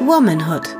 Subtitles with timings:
[0.00, 0.76] Womanhood.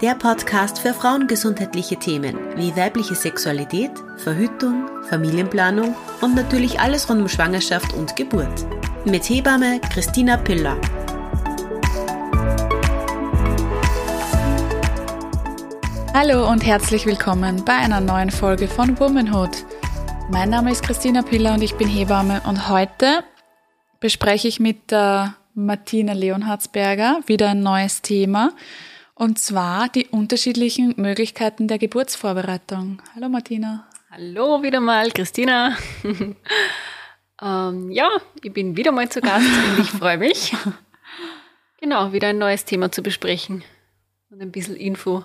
[0.00, 7.28] Der Podcast für frauengesundheitliche Themen wie weibliche Sexualität, Verhütung, Familienplanung und natürlich alles rund um
[7.28, 8.66] Schwangerschaft und Geburt.
[9.04, 10.76] Mit Hebamme Christina Piller.
[16.14, 19.64] Hallo und herzlich willkommen bei einer neuen Folge von Womanhood.
[20.30, 23.24] Mein Name ist Christina Piller und ich bin Hebamme und heute
[24.00, 28.52] bespreche ich mit der Martina Leonhardsberger wieder ein neues Thema
[29.14, 33.00] und zwar die unterschiedlichen Möglichkeiten der Geburtsvorbereitung.
[33.14, 33.86] Hallo Martina.
[34.10, 35.76] Hallo wieder mal, Christina.
[37.42, 38.08] ähm, ja,
[38.42, 40.52] ich bin wieder mal zu Gast und ich freue mich.
[41.80, 43.62] Genau, wieder ein neues Thema zu besprechen
[44.30, 45.22] und ein bisschen Info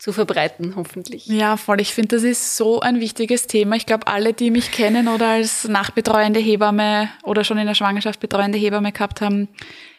[0.00, 1.26] zu verbreiten, hoffentlich.
[1.26, 1.78] Ja, voll.
[1.80, 3.76] Ich finde, das ist so ein wichtiges Thema.
[3.76, 8.18] Ich glaube, alle, die mich kennen oder als nachbetreuende Hebamme oder schon in der Schwangerschaft
[8.18, 9.48] betreuende Hebamme gehabt haben,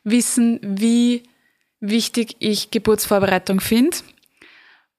[0.03, 1.21] wissen, wie
[1.79, 3.97] wichtig ich Geburtsvorbereitung finde.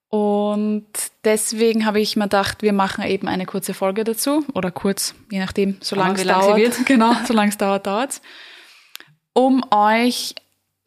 [0.09, 0.87] Und
[1.25, 5.41] deswegen habe ich mir gedacht, wir machen eben eine kurze Folge dazu oder kurz, je
[5.41, 6.59] nachdem, solange es dauert.
[6.59, 6.77] Wird.
[6.87, 8.21] Genau, solange es dauert, dauert
[9.33, 10.35] um euch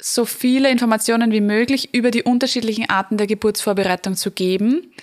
[0.05, 4.93] so viele Informationen wie möglich über die unterschiedlichen Arten der Geburtsvorbereitung zu geben,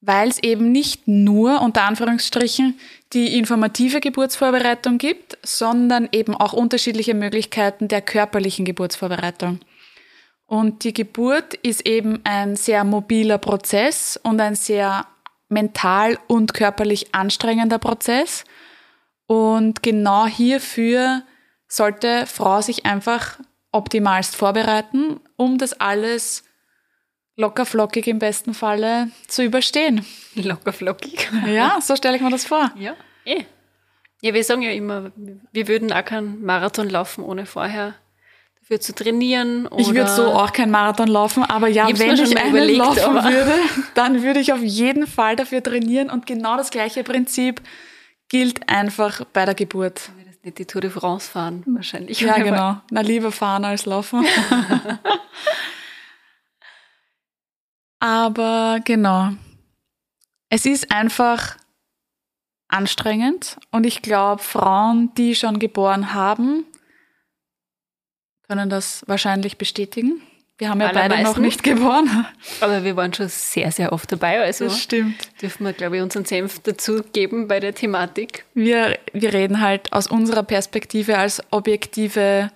[0.00, 2.80] weil es eben nicht nur unter Anführungsstrichen
[3.12, 9.60] die informative Geburtsvorbereitung gibt, sondern eben auch unterschiedliche Möglichkeiten der körperlichen Geburtsvorbereitung.
[10.46, 15.06] Und die Geburt ist eben ein sehr mobiler Prozess und ein sehr
[15.50, 18.44] mental und körperlich anstrengender Prozess.
[19.26, 21.24] Und genau hierfür
[21.68, 23.38] sollte Frau sich einfach
[23.72, 26.44] optimalst vorbereiten, um das alles
[27.36, 30.04] locker flockig im besten Falle zu überstehen.
[30.34, 31.30] Locker flockig?
[31.46, 32.70] Ja, so stelle ich mir das vor.
[32.76, 33.44] Ja, eh.
[34.22, 37.94] Ja, wir sagen ja immer, wir würden auch keinen Marathon laufen, ohne vorher
[38.60, 39.68] dafür zu trainieren.
[39.78, 43.14] ich würde so auch keinen Marathon laufen, aber ja, ich wenn ich einen überlegt, laufen
[43.14, 43.54] würde,
[43.94, 47.62] dann würde ich auf jeden Fall dafür trainieren und genau das gleiche Prinzip
[48.28, 50.10] gilt einfach bei der Geburt
[50.42, 52.20] nicht die Tour de France fahren, wahrscheinlich.
[52.20, 52.80] Ja, genau.
[52.90, 54.24] Na, lieber fahren als laufen.
[57.98, 59.30] Aber genau.
[60.48, 61.56] Es ist einfach
[62.68, 66.64] anstrengend und ich glaube, Frauen, die schon geboren haben,
[68.48, 70.22] können das wahrscheinlich bestätigen.
[70.60, 72.26] Wir haben ja beide noch nicht geboren.
[72.60, 74.42] Aber wir waren schon sehr, sehr oft dabei.
[74.42, 75.16] Also das stimmt.
[75.40, 78.44] Dürfen wir, glaube ich, unseren Senf dazu geben bei der Thematik.
[78.52, 82.50] Wir, wir reden halt aus unserer Perspektive als objektive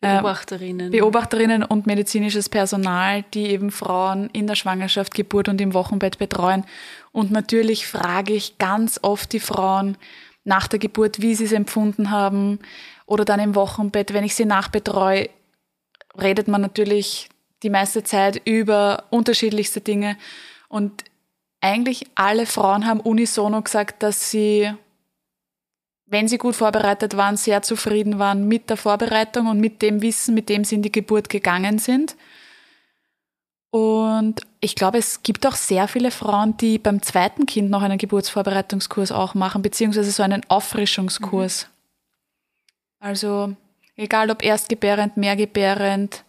[0.00, 0.92] äh, Beobachterinnen.
[0.92, 6.64] Beobachterinnen und medizinisches Personal, die eben Frauen in der Schwangerschaft, Geburt und im Wochenbett betreuen.
[7.10, 9.98] Und natürlich frage ich ganz oft die Frauen
[10.44, 12.60] nach der Geburt, wie sie es empfunden haben.
[13.06, 15.30] Oder dann im Wochenbett, wenn ich sie nachbetreue,
[16.20, 17.28] redet man natürlich
[17.62, 20.16] die meiste Zeit über unterschiedlichste Dinge.
[20.68, 21.04] Und
[21.60, 24.72] eigentlich alle Frauen haben unisono gesagt, dass sie,
[26.06, 30.34] wenn sie gut vorbereitet waren, sehr zufrieden waren mit der Vorbereitung und mit dem Wissen,
[30.34, 32.16] mit dem sie in die Geburt gegangen sind.
[33.70, 37.98] Und ich glaube, es gibt auch sehr viele Frauen, die beim zweiten Kind noch einen
[37.98, 41.66] Geburtsvorbereitungskurs auch machen, beziehungsweise so einen Auffrischungskurs.
[41.66, 41.74] Mhm.
[43.00, 43.56] Also
[43.96, 46.24] Egal ob erstgebärend, mehrgebärend,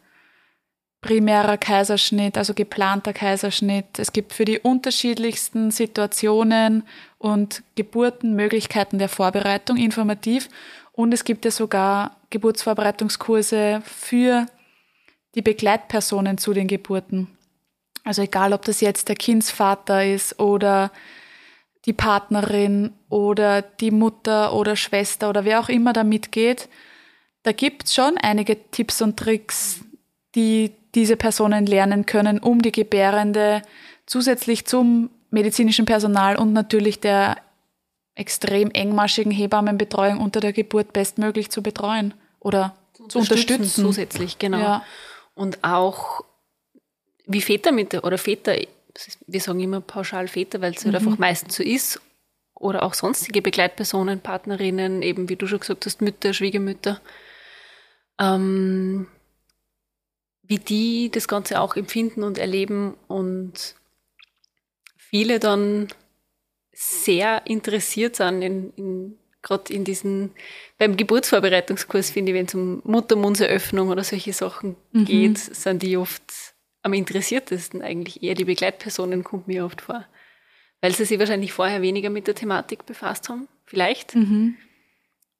[1.02, 4.00] primärer Kaiserschnitt, also geplanter Kaiserschnitt.
[4.00, 6.84] Es gibt für die unterschiedlichsten Situationen
[7.20, 10.50] und Geburten Möglichkeiten der Vorbereitung informativ.
[10.92, 14.48] Und es gibt ja sogar Geburtsvorbereitungskurse für
[15.36, 17.38] die Begleitpersonen zu den Geburten.
[18.04, 20.92] Also egal, ob das jetzt der Kindsvater ist oder
[21.86, 26.68] die Partnerin oder die Mutter oder Schwester oder wer auch immer da mitgeht,
[27.46, 29.82] da gibt es schon einige Tipps und Tricks,
[30.34, 33.62] die diese Personen lernen können, um die Gebärende
[34.08, 37.38] zusätzlich zum medizinischen Personal und natürlich der
[38.16, 43.86] extrem engmaschigen Hebammenbetreuung unter der Geburt bestmöglich zu betreuen oder zu, zu unterstützen, unterstützen.
[43.86, 44.60] Zusätzlich, genau.
[44.60, 44.86] Ja.
[45.36, 46.24] Und auch
[47.28, 48.56] wie Väter mit oder Väter,
[49.28, 50.98] wir sagen immer pauschal Väter, weil es halt mhm.
[50.98, 52.02] halt einfach meistens so ist,
[52.58, 57.02] oder auch sonstige Begleitpersonen, Partnerinnen, eben wie du schon gesagt hast, Mütter, Schwiegermütter,
[58.20, 59.08] ähm,
[60.44, 63.76] wie die das Ganze auch empfinden und erleben und
[64.98, 65.88] viele dann
[66.72, 70.32] sehr interessiert sind in, in gerade in diesen,
[70.78, 75.06] beim Geburtsvorbereitungskurs finde ich, wenn es um Muttermundseröffnung oder solche Sachen mhm.
[75.06, 76.24] geht, sind die oft
[76.82, 80.06] am interessiertesten eigentlich eher die Begleitpersonen kommt mir oft vor.
[80.82, 84.16] Weil sie sich wahrscheinlich vorher weniger mit der Thematik befasst haben, vielleicht.
[84.16, 84.58] Mhm.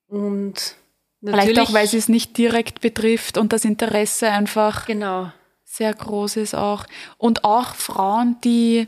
[0.08, 0.76] Und
[1.22, 5.32] Vielleicht auch, weil sie es nicht direkt betrifft und das Interesse einfach genau.
[5.64, 6.86] sehr groß ist auch.
[7.18, 8.88] Und auch Frauen, die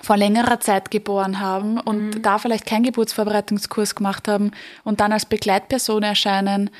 [0.00, 2.22] vor längerer Zeit geboren haben und mhm.
[2.22, 4.50] da vielleicht keinen Geburtsvorbereitungskurs gemacht haben
[4.84, 6.70] und dann als Begleitperson erscheinen,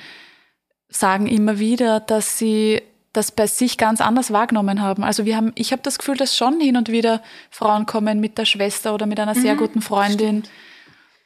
[0.88, 2.82] sagen immer wieder, dass sie
[3.12, 5.04] das bei sich ganz anders wahrgenommen haben.
[5.04, 8.38] Also wir haben, ich habe das Gefühl, dass schon hin und wieder Frauen kommen mit
[8.38, 10.44] der Schwester oder mit einer sehr mhm, guten Freundin.
[10.44, 10.50] Stimmt.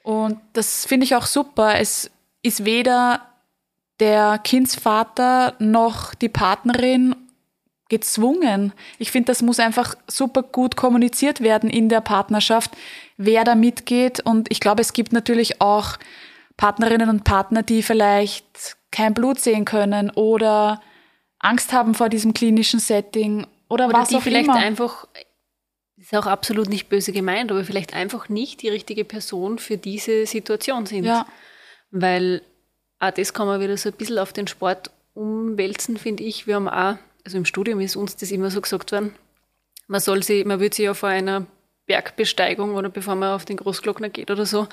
[0.03, 1.79] Und das finde ich auch super.
[1.79, 2.11] Es
[2.43, 3.23] ist weder
[4.01, 7.15] der Kindsvater noch die Partnerin
[7.89, 8.73] gezwungen.
[8.99, 12.73] Ich finde, das muss einfach super gut kommuniziert werden in der Partnerschaft,
[13.17, 14.21] wer da mitgeht.
[14.21, 15.97] Und ich glaube, es gibt natürlich auch
[16.57, 20.81] Partnerinnen und Partner, die vielleicht kein Blut sehen können oder
[21.39, 24.57] Angst haben vor diesem klinischen Setting oder, oder was die auch vielleicht immer.
[24.57, 25.07] einfach
[25.97, 30.27] ist auch absolut nicht böse gemeint, aber vielleicht einfach nicht die richtige Person für diese
[30.27, 31.05] Situation sind.
[31.05, 31.27] Ja.
[31.91, 32.43] Weil
[32.99, 36.47] auch das kann man wieder so ein bisschen auf den Sport umwälzen, finde ich.
[36.47, 39.15] Wir haben auch, also im Studium ist uns das immer so gesagt worden,
[39.87, 41.47] man soll sie, man würde sich ja vor einer
[41.87, 44.67] Bergbesteigung oder bevor man auf den Großglockner geht oder so,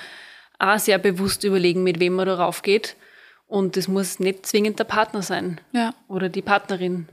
[0.60, 2.96] auch sehr bewusst überlegen, mit wem man darauf geht.
[3.48, 5.94] Und das muss nicht zwingend der Partner sein ja.
[6.08, 7.08] oder die Partnerin.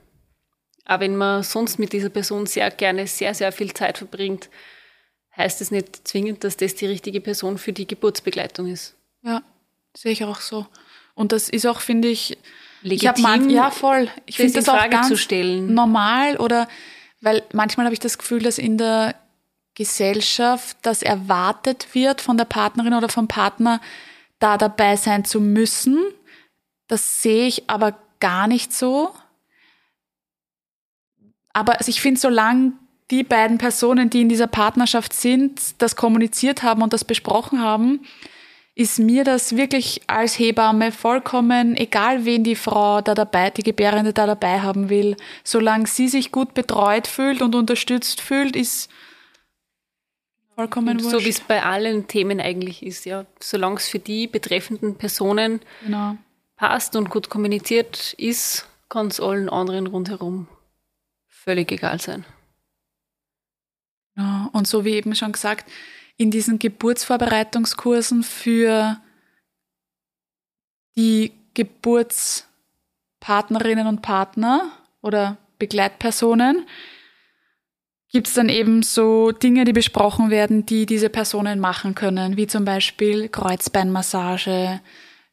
[0.85, 4.49] Auch wenn man sonst mit dieser Person sehr gerne sehr, sehr viel Zeit verbringt,
[5.37, 8.95] heißt es nicht zwingend, dass das die richtige Person für die Geburtsbegleitung ist.
[9.21, 9.43] Ja,
[9.95, 10.65] sehe ich auch so.
[11.21, 12.37] Und das ist auch, finde ich,
[12.81, 13.13] legitim.
[13.15, 14.09] Ich man, ja, voll.
[14.25, 16.67] Ich finde das auch ganz normal oder,
[17.21, 19.15] weil manchmal habe ich das Gefühl, dass in der
[19.75, 23.79] Gesellschaft das erwartet wird von der Partnerin oder vom Partner,
[24.39, 25.97] da dabei sein zu müssen
[26.91, 29.13] das sehe ich aber gar nicht so.
[31.53, 32.73] Aber also ich finde, solange
[33.09, 38.05] die beiden Personen, die in dieser Partnerschaft sind, das kommuniziert haben und das besprochen haben,
[38.73, 44.13] ist mir das wirklich als Hebamme vollkommen egal, wen die Frau da dabei, die Gebärende
[44.13, 45.17] da dabei haben will.
[45.43, 48.89] Solange sie sich gut betreut fühlt und unterstützt fühlt, ist
[50.55, 51.11] vollkommen wurscht.
[51.11, 53.25] So wie es bei allen Themen eigentlich ist, ja.
[53.39, 56.17] Solange es für die betreffenden Personen genau
[56.61, 60.47] passt und gut kommuniziert ist, kann es allen anderen rundherum
[61.27, 62.23] völlig egal sein.
[64.15, 65.67] Ja, und so wie eben schon gesagt,
[66.21, 68.97] in diesen Geburtsvorbereitungskursen für
[70.95, 74.71] die Geburtspartnerinnen und Partner
[75.01, 76.67] oder Begleitpersonen.
[78.11, 82.45] Gibt es dann eben so Dinge, die besprochen werden, die diese Personen machen können, wie
[82.45, 84.79] zum Beispiel Kreuzbeinmassage,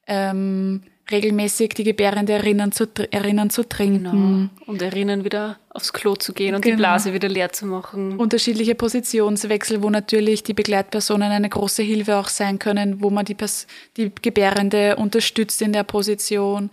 [0.07, 4.05] ähm, regelmäßig die Gebärende erinnern zu, erinnern zu trinken.
[4.05, 4.71] Genau.
[4.71, 6.77] Und erinnern wieder aufs Klo zu gehen und genau.
[6.77, 8.19] die Blase wieder leer zu machen.
[8.19, 13.35] Unterschiedliche Positionswechsel, wo natürlich die Begleitpersonen eine große Hilfe auch sein können, wo man die,
[13.35, 13.67] Pers
[13.97, 16.71] die Gebärende unterstützt in der Position.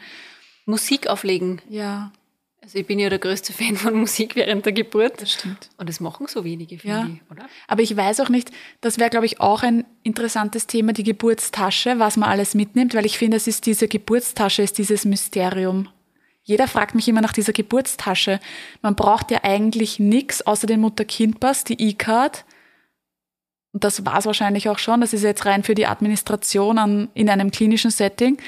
[0.66, 1.62] Musik auflegen.
[1.70, 2.12] Ja.
[2.66, 5.22] Also ich bin ja der größte Fan von Musik während der Geburt.
[5.22, 5.70] Das stimmt.
[5.78, 7.08] Und das machen so wenige, finde ja.
[7.08, 7.46] ich, oder?
[7.68, 8.50] Aber ich weiß auch nicht,
[8.82, 13.06] das wäre, glaube ich, auch ein interessantes Thema, die Geburtstasche, was man alles mitnimmt, weil
[13.06, 15.90] ich finde, es ist diese Geburtstasche, ist dieses Mysterium.
[16.42, 18.40] Jeder fragt mich immer nach dieser Geburtstasche.
[18.82, 22.46] Man braucht ja eigentlich nichts außer den Mutter-Kind-Pass, die E-Card.
[23.74, 25.02] Und das war es wahrscheinlich auch schon.
[25.02, 28.40] Das ist jetzt rein für die Administration an, in einem klinischen Setting.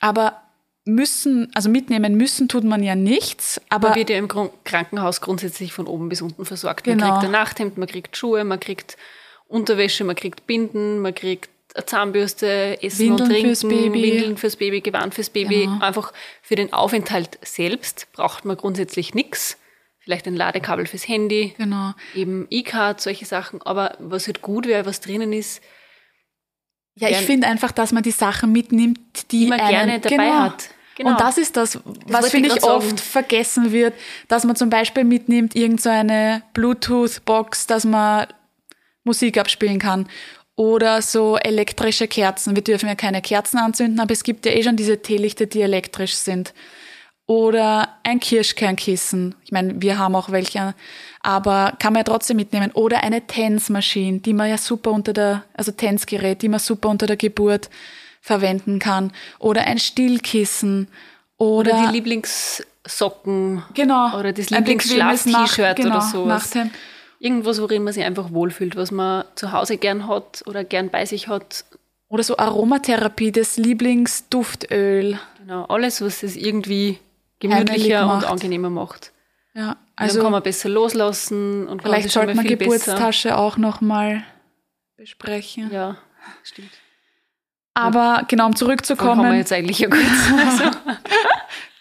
[0.00, 0.42] Aber
[0.86, 3.60] müssen, also mitnehmen müssen tut man ja nichts.
[3.68, 6.84] Aber man wird ja im Krankenhaus grundsätzlich von oben bis unten versorgt.
[6.84, 7.04] Genau.
[7.04, 8.96] Man kriegt ein Nachthemd, man kriegt Schuhe, man kriegt
[9.48, 14.02] Unterwäsche, man kriegt Binden, man kriegt eine Zahnbürste, Essen Windeln und Trinken, fürs Baby.
[14.02, 15.66] Windeln fürs Baby, Gewand fürs Baby.
[15.66, 15.84] Genau.
[15.84, 19.58] Einfach für den Aufenthalt selbst braucht man grundsätzlich nichts.
[19.98, 21.92] Vielleicht ein Ladekabel fürs Handy, genau.
[22.14, 23.60] eben E-Card, solche Sachen.
[23.62, 25.60] Aber was halt gut wäre, was drinnen ist,
[26.98, 30.16] ja, ich finde einfach, dass man die Sachen mitnimmt, die, die man einen, gerne dabei
[30.16, 30.40] genau.
[30.44, 30.70] hat.
[30.96, 31.10] Genau.
[31.10, 32.98] Und das ist das, was das finde ich oft sagen.
[32.98, 33.94] vergessen wird,
[34.28, 38.26] dass man zum Beispiel mitnimmt irgendeine so Bluetooth-Box, dass man
[39.04, 40.08] Musik abspielen kann.
[40.56, 42.56] Oder so elektrische Kerzen.
[42.56, 45.60] Wir dürfen ja keine Kerzen anzünden, aber es gibt ja eh schon diese Teelichter, die
[45.60, 46.54] elektrisch sind.
[47.26, 49.34] Oder ein Kirschkernkissen.
[49.44, 50.74] Ich meine, wir haben auch welche,
[51.20, 52.70] aber kann man ja trotzdem mitnehmen.
[52.72, 57.06] Oder eine Tänzmaschine, die man ja super unter der, also Tänzgerät, die man super unter
[57.06, 57.68] der Geburt
[58.26, 59.12] verwenden kann.
[59.38, 60.88] Oder ein Stillkissen.
[61.38, 63.62] Oder, oder die Lieblingssocken.
[63.72, 64.18] Genau.
[64.18, 66.60] Oder das Lieblingsschlaf-T-Shirt genau, oder so.
[67.20, 71.06] Irgendwas, worin man sich einfach wohlfühlt, was man zu Hause gern hat oder gern bei
[71.06, 71.64] sich hat.
[72.08, 75.18] Oder so Aromatherapie, das Lieblingsduftöl.
[75.38, 76.98] Genau, alles, was es irgendwie
[77.38, 79.12] gemütlicher und angenehmer macht.
[79.54, 83.38] Ja, also dann kann man besser loslassen und vielleicht sollte man Geburtstasche besser.
[83.38, 84.24] auch nochmal
[84.96, 85.70] besprechen.
[85.72, 85.96] Ja,
[86.42, 86.70] stimmt.
[87.76, 89.18] Aber genau, um zurückzukommen.
[89.18, 90.02] Haben wir jetzt eigentlich ja kurz.
[90.48, 90.70] also.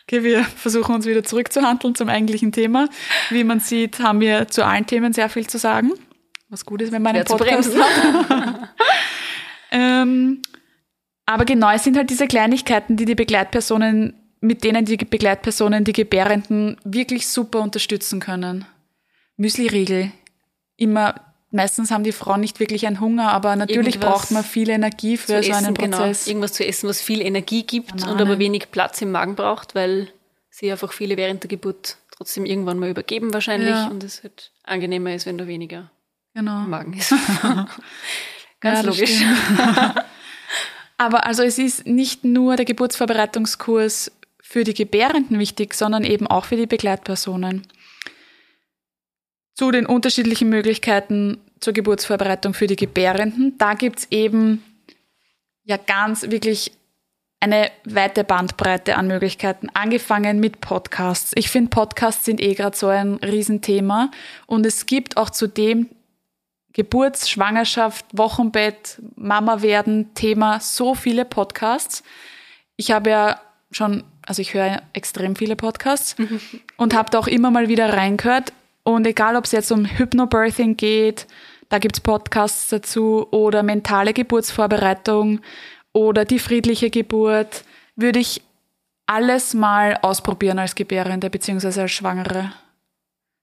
[0.03, 2.89] Okay, wir versuchen uns wieder zurückzuhandeln zum eigentlichen Thema.
[3.29, 5.93] Wie man sieht, haben wir zu allen Themen sehr viel zu sagen.
[6.49, 8.69] Was gut ist, wenn man einen Podcast hat.
[9.71, 10.41] ähm,
[11.25, 15.93] aber genau, es sind halt diese Kleinigkeiten, die die Begleitpersonen, mit denen die Begleitpersonen die
[15.93, 18.65] Gebärenden wirklich super unterstützen können.
[19.37, 20.11] Müsli-Riegel.
[20.75, 21.15] Immer,
[21.55, 25.17] meistens haben die Frauen nicht wirklich einen Hunger, aber natürlich Irgendwas braucht man viel Energie
[25.17, 25.97] für so essen, einen genau.
[25.97, 26.25] Prozess.
[26.25, 26.31] Genau.
[26.31, 28.11] Irgendwas zu essen, was viel Energie gibt Banane.
[28.11, 30.09] und aber wenig Platz im Magen braucht, weil
[30.49, 33.87] sie einfach viele während der Geburt trotzdem irgendwann mal übergeben wahrscheinlich ja.
[33.87, 35.91] und es halt angenehmer ist, wenn da weniger
[36.33, 36.63] genau.
[36.63, 37.11] im Magen ist.
[38.61, 39.21] Ganz ja, logisch.
[40.97, 46.45] Aber also es ist nicht nur der Geburtsvorbereitungskurs für die Gebärenden wichtig, sondern eben auch
[46.45, 47.67] für die Begleitpersonen.
[49.55, 54.63] Zu den unterschiedlichen Möglichkeiten zur Geburtsvorbereitung für die Gebärenden, da gibt's eben
[55.63, 56.73] ja ganz wirklich
[57.39, 61.31] eine weite Bandbreite an Möglichkeiten, angefangen mit Podcasts.
[61.35, 64.11] Ich finde, Podcasts sind eh gerade so ein Riesenthema
[64.45, 65.89] und es gibt auch zudem
[66.73, 72.03] Geburts-, Schwangerschaft, Wochenbett, Mama werden, Thema, so viele Podcasts.
[72.75, 73.39] Ich habe ja
[73.71, 76.17] schon, also ich höre extrem viele Podcasts
[76.77, 78.51] und habe da auch immer mal wieder reingehört.
[78.87, 81.25] Und egal, ob es jetzt um Hypnobirthing geht,
[81.69, 85.41] da gibt's Podcasts dazu, oder mentale Geburtsvorbereitung
[85.91, 87.65] oder die friedliche Geburt,
[87.95, 88.43] würde ich
[89.07, 92.51] alles mal ausprobieren als Gebärende beziehungsweise als Schwangere.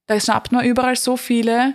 [0.06, 1.72] Da schnappt man überall so viele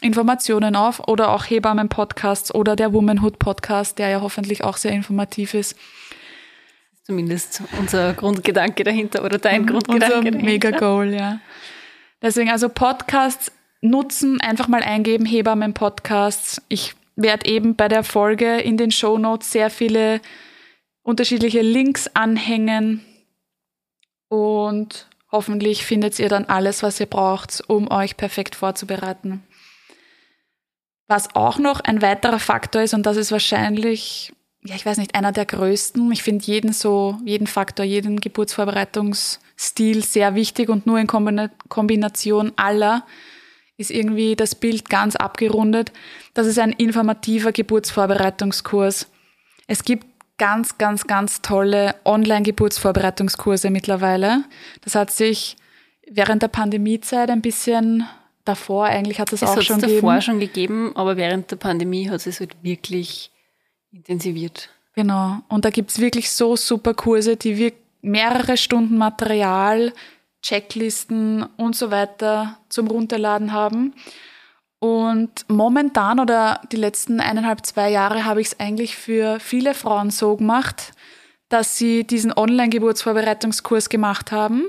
[0.00, 5.76] Informationen auf oder auch Hebammen-Podcasts oder der Womanhood-Podcast, der ja hoffentlich auch sehr informativ ist.
[7.04, 10.44] Zumindest unser Grundgedanke dahinter oder dein Grundgedanke unser dahinter.
[10.44, 11.38] Mega Goal, ja.
[12.24, 13.52] Deswegen also Podcasts
[13.82, 16.62] nutzen, einfach mal eingeben, Hebammen-Podcasts.
[16.70, 20.22] Ich werde eben bei der Folge in den Show Notes sehr viele
[21.02, 23.04] unterschiedliche Links anhängen
[24.28, 29.42] und hoffentlich findet ihr dann alles, was ihr braucht, um euch perfekt vorzubereiten.
[31.06, 34.32] Was auch noch ein weiterer Faktor ist, und das ist wahrscheinlich,
[34.66, 36.10] ja, ich weiß nicht, einer der größten.
[36.12, 43.06] Ich finde jeden so, jeden Faktor, jeden Geburtsvorbereitungsstil sehr wichtig und nur in Kombination aller
[43.76, 45.92] ist irgendwie das Bild ganz abgerundet.
[46.32, 49.08] Das ist ein informativer Geburtsvorbereitungskurs.
[49.66, 50.06] Es gibt
[50.38, 54.44] ganz, ganz, ganz tolle Online-Geburtsvorbereitungskurse mittlerweile.
[54.82, 55.56] Das hat sich
[56.08, 58.04] während der Pandemiezeit ein bisschen
[58.44, 59.96] davor eigentlich hat es auch schon gegeben.
[59.96, 63.30] Es davor schon gegeben, aber während der Pandemie hat es halt wirklich
[63.94, 64.70] intensiviert.
[64.94, 65.38] Genau.
[65.48, 67.72] Und da gibt's wirklich so super Kurse, die wir
[68.02, 69.92] mehrere Stunden Material,
[70.42, 73.94] Checklisten und so weiter zum Runterladen haben.
[74.78, 80.10] Und momentan oder die letzten eineinhalb, zwei Jahre habe ich es eigentlich für viele Frauen
[80.10, 80.92] so gemacht,
[81.48, 84.66] dass sie diesen Online-Geburtsvorbereitungskurs gemacht haben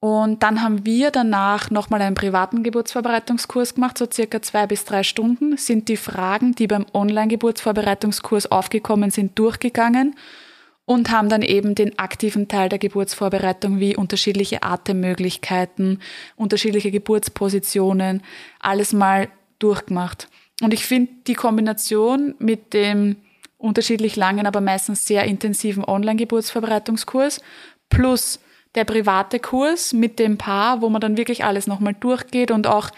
[0.00, 5.02] und dann haben wir danach nochmal einen privaten Geburtsvorbereitungskurs gemacht, so circa zwei bis drei
[5.02, 10.14] Stunden, sind die Fragen, die beim Online-Geburtsvorbereitungskurs aufgekommen sind, durchgegangen
[10.84, 16.00] und haben dann eben den aktiven Teil der Geburtsvorbereitung wie unterschiedliche Atemmöglichkeiten,
[16.36, 18.22] unterschiedliche Geburtspositionen,
[18.60, 20.28] alles mal durchgemacht.
[20.62, 23.16] Und ich finde die Kombination mit dem
[23.58, 27.40] unterschiedlich langen, aber meistens sehr intensiven Online-Geburtsvorbereitungskurs
[27.88, 28.38] plus
[28.76, 32.90] der private Kurs mit dem Paar, wo man dann wirklich alles nochmal durchgeht und auch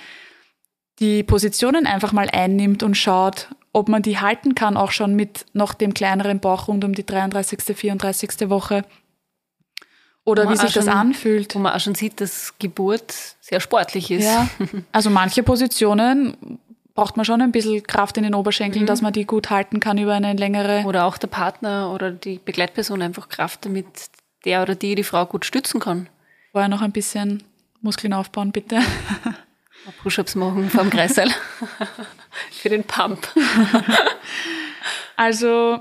[0.99, 5.47] die Positionen einfach mal einnimmt und schaut, ob man die halten kann, auch schon mit
[5.52, 8.50] noch dem kleineren Bauch rund um die 33., 34.
[8.50, 8.85] Woche.
[10.25, 11.54] Oder wie sich schon, das anfühlt.
[11.54, 14.25] Wo man auch schon sieht, dass Geburt sehr sportlich ist.
[14.25, 14.49] Ja.
[14.92, 16.37] Also manche Positionen
[16.94, 18.87] braucht man schon ein bisschen Kraft in den Oberschenkeln, mhm.
[18.87, 20.82] dass man die gut halten kann über eine längere.
[20.85, 23.87] Oder auch der Partner oder die Begleitperson einfach Kraft, damit
[24.45, 26.09] der oder die die Frau gut stützen kann.
[26.52, 27.42] Vorher noch ein bisschen
[27.80, 28.80] Muskeln aufbauen, bitte.
[30.02, 31.30] Push-ups machen vom Kreisel.
[32.50, 33.28] Für den Pump.
[35.16, 35.80] also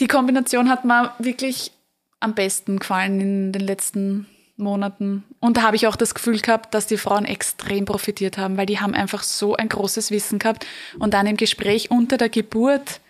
[0.00, 1.72] die Kombination hat mir wirklich
[2.20, 5.24] am besten gefallen in den letzten Monaten.
[5.40, 8.66] Und da habe ich auch das Gefühl gehabt, dass die Frauen extrem profitiert haben, weil
[8.66, 10.66] die haben einfach so ein großes Wissen gehabt.
[10.98, 13.00] Und dann im Gespräch unter der Geburt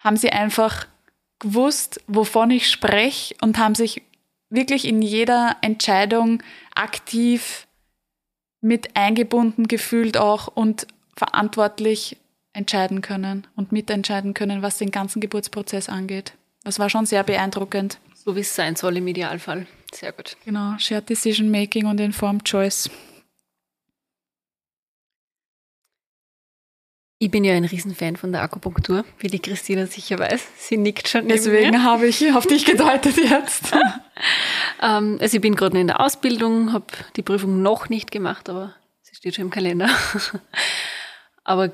[0.00, 0.86] haben sie einfach
[1.38, 4.02] gewusst, wovon ich spreche und haben sich
[4.50, 6.42] wirklich in jeder Entscheidung
[6.74, 7.66] aktiv
[8.60, 12.16] mit eingebunden gefühlt auch und verantwortlich
[12.52, 16.32] entscheiden können und mitentscheiden können, was den ganzen Geburtsprozess angeht.
[16.64, 17.98] Das war schon sehr beeindruckend.
[18.14, 19.66] So wie es sein soll im Idealfall.
[19.94, 20.36] Sehr gut.
[20.44, 22.90] Genau, Shared Decision Making und Informed Choice.
[27.20, 30.40] Ich bin ja ein Riesenfan von der Akupunktur, wie die Christina sicher weiß.
[30.56, 31.26] Sie nickt schon.
[31.26, 33.72] Deswegen habe ich auf dich gedeutet jetzt.
[34.82, 38.76] ähm, also ich bin gerade in der Ausbildung, habe die Prüfung noch nicht gemacht, aber
[39.02, 39.90] sie steht schon im Kalender.
[41.44, 41.72] aber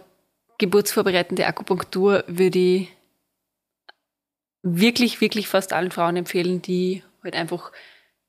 [0.56, 2.88] geburtsvorbereitende Akupunktur würde ich
[4.62, 7.70] wirklich, wirklich fast allen Frauen empfehlen, die halt einfach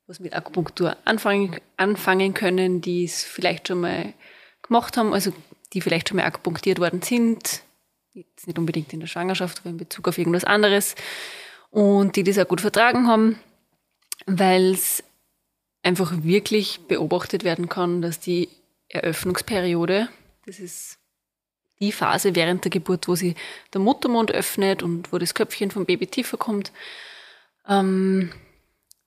[0.05, 4.13] was mit Akupunktur anfangen, anfangen können, die es vielleicht schon mal
[4.61, 5.31] gemacht haben, also
[5.73, 7.63] die vielleicht schon mal akupunktiert worden sind,
[8.13, 10.95] jetzt nicht unbedingt in der Schwangerschaft, aber in Bezug auf irgendwas anderes,
[11.69, 13.39] und die das auch gut vertragen haben,
[14.25, 15.03] weil es
[15.83, 18.49] einfach wirklich beobachtet werden kann, dass die
[18.89, 20.09] Eröffnungsperiode,
[20.45, 20.97] das ist
[21.79, 23.35] die Phase während der Geburt, wo sich
[23.73, 26.71] der Muttermund öffnet und wo das Köpfchen vom Baby tiefer kommt,
[27.67, 28.31] ähm,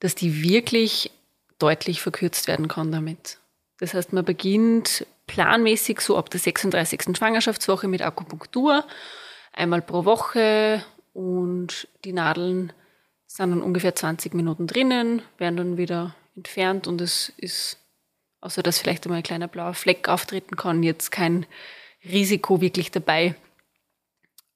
[0.00, 1.11] dass die wirklich
[1.59, 3.38] deutlich verkürzt werden kann damit.
[3.79, 7.16] Das heißt, man beginnt planmäßig so ab der 36.
[7.16, 8.85] Schwangerschaftswoche mit Akupunktur,
[9.52, 10.82] einmal pro Woche
[11.12, 12.73] und die Nadeln
[13.28, 17.78] sind dann ungefähr 20 Minuten drinnen, werden dann wieder entfernt und es ist,
[18.40, 21.47] außer dass vielleicht einmal ein kleiner blauer Fleck auftreten kann, jetzt kein
[22.04, 23.37] Risiko wirklich dabei.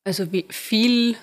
[0.05, 1.17] Also wie viel,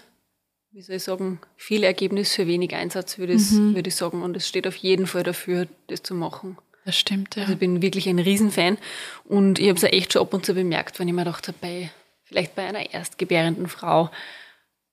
[0.71, 3.75] wie soll ich sagen, viel Ergebnis für wenig Einsatz, würde, mhm.
[3.75, 4.21] würde ich sagen.
[4.21, 6.57] Und es steht auf jeden Fall dafür, das zu machen.
[6.85, 7.43] Das stimmt, ja.
[7.43, 8.77] Also ich bin wirklich ein Riesenfan.
[9.25, 11.53] Und ich habe es ja echt schon ab und zu bemerkt, wenn ich mir dachte,
[11.53, 11.91] bei,
[12.23, 14.09] vielleicht bei einer erstgebärenden Frau,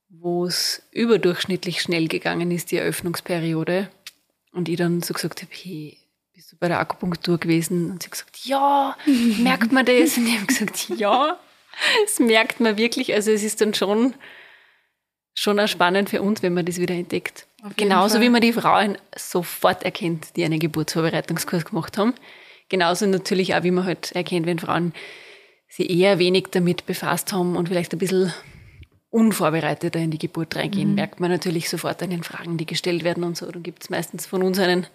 [0.09, 3.89] wo es überdurchschnittlich schnell gegangen ist, die Eröffnungsperiode.
[4.53, 5.99] Und ich dann so gesagt habe, hey,
[6.35, 7.91] bist du bei der Akupunktur gewesen?
[7.91, 8.97] Und sie gesagt, ja,
[9.39, 10.17] merkt man das?
[10.17, 11.39] Und ich habe gesagt, ja,
[12.05, 13.13] das merkt man wirklich.
[13.15, 14.15] Also es ist dann schon,
[15.37, 17.47] schon auch spannend für uns, wenn man das wieder entdeckt.
[17.77, 18.23] Genauso Fall.
[18.23, 22.15] wie man die Frauen sofort erkennt, die einen Geburtsvorbereitungskurs gemacht haben.
[22.69, 24.93] Genauso natürlich auch, wie man halt erkennt, wenn Frauen
[25.69, 28.33] sich eher wenig damit befasst haben und vielleicht ein bisschen
[29.11, 30.95] unvorbereiteter in die Geburt reingehen, mhm.
[30.95, 33.51] merkt man natürlich sofort an den Fragen, die gestellt werden und so.
[33.51, 34.87] Dann gibt es meistens von uns einen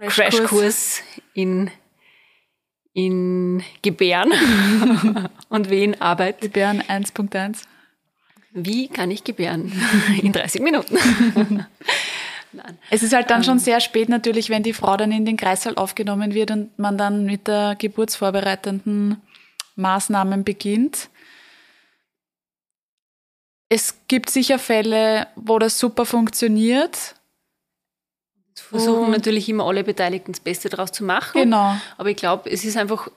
[0.00, 1.02] Crashkurs
[1.32, 1.70] in,
[2.92, 4.32] in Gebären
[5.48, 6.40] und Wehenarbeit.
[6.40, 7.62] Gebären 1.1.
[8.58, 9.70] Wie kann ich gebären?
[10.22, 10.98] In 30 Minuten.
[12.88, 13.58] Es ist halt dann schon ähm.
[13.58, 17.26] sehr spät natürlich, wenn die Frau dann in den Kreißsaal aufgenommen wird und man dann
[17.26, 19.20] mit der geburtsvorbereitenden
[19.74, 21.10] Maßnahmen beginnt.
[23.68, 27.16] Es gibt sicher Fälle, wo das super funktioniert
[28.66, 31.40] versuchen natürlich immer alle Beteiligten das Beste daraus zu machen.
[31.40, 31.76] Genau.
[31.96, 33.08] Aber ich glaube, es ist einfach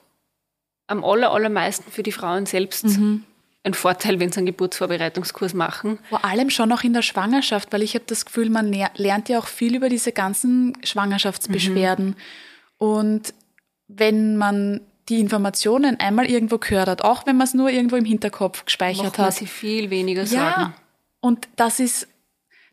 [0.86, 3.24] am aller, allermeisten für die Frauen selbst mhm.
[3.62, 5.98] Ein Vorteil, wenn sie einen Geburtsvorbereitungskurs machen.
[6.08, 9.38] Vor allem schon auch in der Schwangerschaft, weil ich habe das Gefühl, man lernt ja
[9.38, 12.06] auch viel über diese ganzen Schwangerschaftsbeschwerden.
[12.06, 12.16] Mhm.
[12.78, 13.34] Und
[13.88, 18.04] wenn man die Informationen einmal irgendwo gehört hat, auch wenn man es nur irgendwo im
[18.04, 19.34] Hinterkopf gespeichert Macht man hat.
[19.34, 20.44] sie viel weniger Sorgen.
[20.44, 20.74] Ja,
[21.20, 22.08] und das ist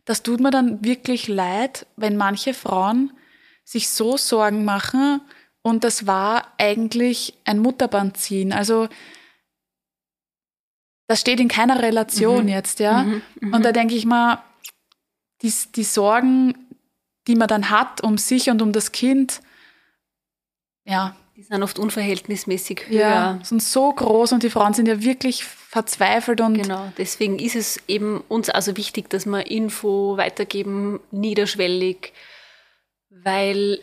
[0.08, 3.12] das tut mir dann wirklich leid, wenn manche Frauen
[3.62, 5.20] sich so Sorgen machen
[5.60, 8.54] und das war eigentlich ein Mutterband ziehen.
[8.54, 8.88] Also
[11.08, 12.48] das steht in keiner Relation mhm.
[12.48, 13.02] jetzt, ja.
[13.02, 13.56] Mhm, mh.
[13.56, 14.44] Und da denke ich mal,
[15.42, 16.54] die, die Sorgen,
[17.26, 19.40] die man dann hat um sich und um das Kind,
[20.84, 21.16] ja.
[21.36, 22.98] Die sind oft unverhältnismäßig höher.
[22.98, 26.54] Ja, sind so groß und die Frauen sind ja wirklich verzweifelt und.
[26.54, 32.12] Genau, deswegen ist es eben uns also wichtig, dass wir Info weitergeben, niederschwellig,
[33.10, 33.78] weil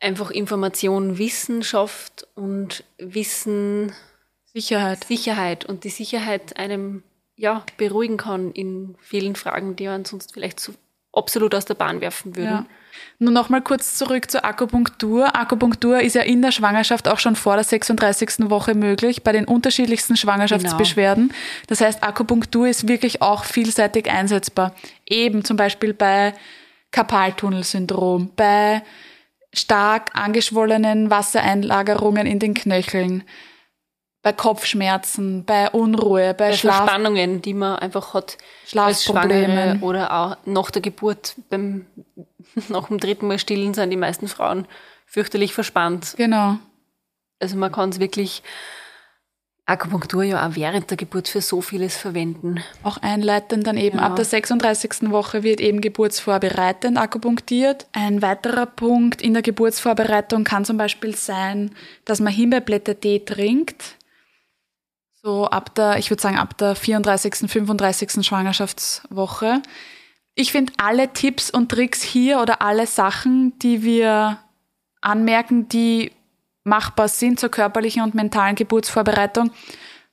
[0.00, 3.92] einfach Information Wissen schafft und Wissen
[4.52, 5.04] Sicherheit.
[5.04, 7.02] Sicherheit und die Sicherheit einem
[7.36, 10.72] ja beruhigen kann in vielen Fragen, die man sonst vielleicht so
[11.12, 12.50] absolut aus der Bahn werfen würden.
[12.50, 12.66] Ja.
[13.18, 15.36] Nur noch mal kurz zurück zur Akupunktur.
[15.36, 18.50] Akupunktur ist ja in der Schwangerschaft auch schon vor der 36.
[18.50, 21.28] Woche möglich, bei den unterschiedlichsten Schwangerschaftsbeschwerden.
[21.28, 21.40] Genau.
[21.68, 24.74] Das heißt, Akupunktur ist wirklich auch vielseitig einsetzbar.
[25.06, 26.34] Eben zum Beispiel bei
[26.90, 28.82] Karpaltunnelsyndrom, bei
[29.52, 33.24] stark angeschwollenen Wassereinlagerungen in den Knöcheln,
[34.22, 40.36] bei Kopfschmerzen, bei Unruhe, bei, bei Schlaf Verspannungen, die man einfach hat Schlafprobleme oder auch
[40.44, 41.86] nach der Geburt beim
[42.68, 44.66] nach dem dritten Mal stillen sind die meisten Frauen
[45.06, 46.14] fürchterlich verspannt.
[46.16, 46.58] Genau.
[47.40, 48.42] Also man kann es wirklich
[49.70, 52.60] Akupunktur ja auch während der Geburt für so vieles verwenden.
[52.82, 53.98] Auch einleitend dann eben.
[53.98, 54.06] Ja.
[54.06, 55.10] Ab der 36.
[55.10, 57.86] Woche wird eben geburtsvorbereitend akupunktiert.
[57.92, 61.70] Ein weiterer Punkt in der Geburtsvorbereitung kann zum Beispiel sein,
[62.04, 63.96] dass man Himbeerblättertee trinkt.
[65.22, 68.24] So ab der, ich würde sagen, ab der 34., 35.
[68.26, 69.62] Schwangerschaftswoche.
[70.34, 74.38] Ich finde alle Tipps und Tricks hier oder alle Sachen, die wir
[75.02, 76.12] anmerken, die
[76.64, 79.50] machbar sind zur körperlichen und mentalen Geburtsvorbereitung,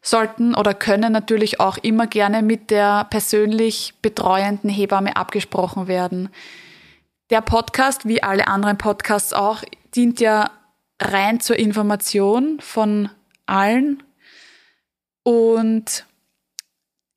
[0.02, 6.30] sollten oder können natürlich auch immer gerne mit der persönlich betreuenden Hebamme abgesprochen werden.
[7.30, 9.64] Der Podcast, wie alle anderen Podcasts auch,
[9.96, 10.50] dient ja
[11.02, 13.10] rein zur Information von
[13.46, 14.04] allen
[15.28, 16.06] und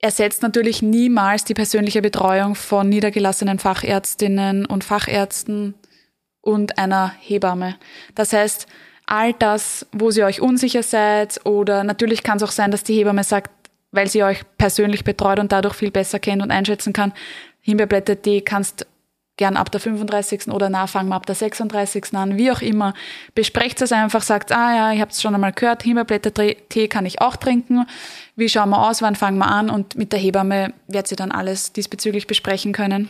[0.00, 5.74] ersetzt natürlich niemals die persönliche Betreuung von niedergelassenen Fachärztinnen und Fachärzten
[6.40, 7.76] und einer Hebamme.
[8.16, 8.66] Das heißt,
[9.06, 12.94] all das, wo ihr euch unsicher seid oder natürlich kann es auch sein, dass die
[12.94, 13.52] Hebamme sagt,
[13.92, 17.12] weil sie euch persönlich betreut und dadurch viel besser kennt und einschätzen kann,
[17.60, 18.88] Himbeerblätter-Tee kannst
[19.40, 20.48] gern ab der 35.
[20.48, 22.14] oder na, fangen wir ab der 36.
[22.14, 22.92] an, wie auch immer.
[23.34, 27.22] Besprecht es einfach, sagt, ah ja, ich habe es schon einmal gehört, Himbeerblätter-Tee kann ich
[27.22, 27.86] auch trinken.
[28.36, 29.70] Wie schauen wir aus, wann fangen wir an?
[29.70, 33.08] Und mit der Hebamme wird sie dann alles diesbezüglich besprechen können.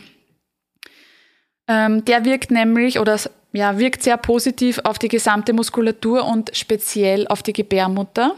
[1.67, 3.19] Ähm, der wirkt nämlich oder
[3.51, 8.35] ja, wirkt sehr positiv auf die gesamte Muskulatur und speziell auf die Gebärmutter.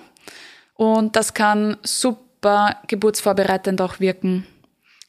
[0.74, 4.48] Und das kann super geburtsvorbereitend auch wirken.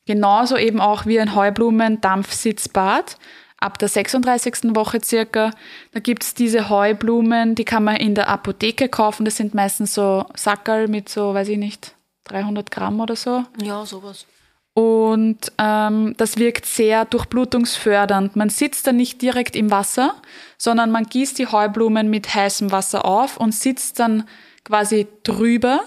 [0.06, 3.16] Genauso eben auch wie ein Heublumen-Dampfsitzbad
[3.58, 4.74] ab der 36.
[4.74, 5.50] Woche circa.
[5.92, 9.24] Da gibt's diese Heublumen, die kann man in der Apotheke kaufen.
[9.24, 13.44] Das sind meistens so Sackerl mit so, weiß ich nicht, 300 Gramm oder so.
[13.62, 14.26] Ja, sowas.
[14.74, 18.34] Und ähm, das wirkt sehr durchblutungsfördernd.
[18.34, 20.16] Man sitzt da nicht direkt im Wasser,
[20.58, 24.28] sondern man gießt die Heublumen mit heißem Wasser auf und sitzt dann
[24.64, 25.80] quasi drüber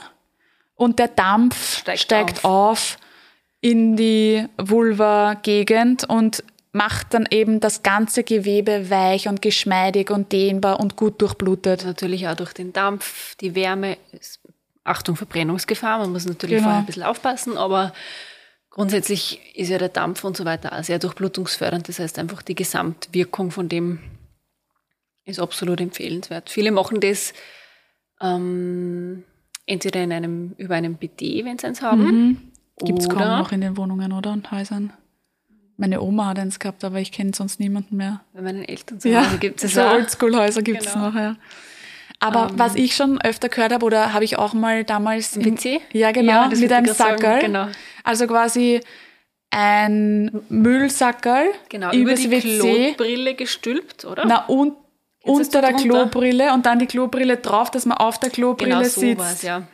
[0.75, 2.95] und der Dampf steigt, steigt auf.
[2.95, 2.97] auf
[3.61, 10.79] in die Vulva-Gegend und macht dann eben das ganze Gewebe weich und geschmeidig und dehnbar
[10.79, 11.85] und gut durchblutet.
[11.85, 13.97] Natürlich auch durch den Dampf, die Wärme.
[14.83, 16.67] Achtung, Verbrennungsgefahr, man muss natürlich genau.
[16.67, 17.91] vorher ein bisschen aufpassen, aber
[18.69, 21.89] grundsätzlich ist ja der Dampf und so weiter auch sehr durchblutungsfördernd.
[21.89, 23.99] Das heißt einfach die Gesamtwirkung von dem
[25.25, 26.49] ist absolut empfehlenswert.
[26.49, 27.33] Viele machen das
[28.21, 29.23] ähm,
[29.65, 32.51] entweder in einem, über einem BD, wenn sie eins haben, mhm.
[32.83, 34.93] Gibt es kaum noch in den Wohnungen oder und Häusern.
[35.77, 38.21] Meine Oma hat eins gehabt, aber ich kenne sonst niemanden mehr.
[38.33, 41.09] Bei meinen Eltern zu ja, gibt es so Oldschool-Häuser gibt es genau.
[41.09, 41.35] noch, ja.
[42.19, 42.59] Aber um, ähm.
[42.59, 45.37] was ich schon öfter gehört habe, oder habe ich auch mal damals...
[45.37, 45.81] WC?
[45.93, 47.41] Ja, genau, ja, mit einem Sackerl.
[47.41, 47.67] Genau.
[48.03, 48.81] Also quasi
[49.51, 52.93] ein Müllsackerl genau, über die WC.
[52.95, 54.25] Klobrille gestülpt, oder?
[54.25, 54.73] Na, und
[55.23, 59.41] unter der Klobrille und dann die Klobrille drauf, dass man auf der Klobrille genau, sitzt.
[59.41, 59.67] So ja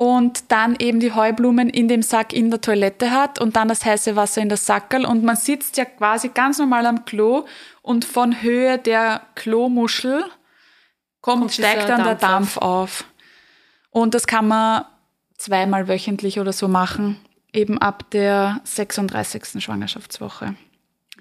[0.00, 3.84] und dann eben die Heublumen in dem Sack in der Toilette hat und dann das
[3.84, 7.44] heiße Wasser in das Sackerl und man sitzt ja quasi ganz normal am Klo
[7.82, 10.22] und von Höhe der Klomuschel
[11.20, 12.62] kommt, kommt steigt dann Dampf der Dampf auf.
[12.62, 13.04] auf.
[13.90, 14.86] Und das kann man
[15.36, 17.20] zweimal wöchentlich oder so machen,
[17.52, 19.62] eben ab der 36.
[19.62, 20.54] Schwangerschaftswoche.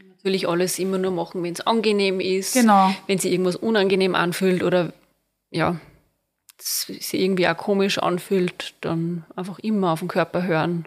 [0.07, 2.95] Natürlich alles immer nur machen, wenn es angenehm ist, genau.
[3.07, 4.93] wenn sich irgendwas unangenehm anfühlt oder
[5.51, 5.75] ja,
[6.61, 10.85] sich irgendwie auch komisch anfühlt, dann einfach immer auf den Körper hören.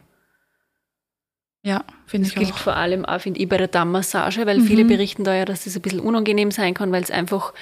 [1.64, 2.40] Ja, finde ich auch.
[2.40, 4.66] Das gilt vor allem auch, finde ich, bei der Dammmassage, weil mhm.
[4.66, 7.52] viele berichten da ja, dass das ein bisschen unangenehm sein kann, weil es einfach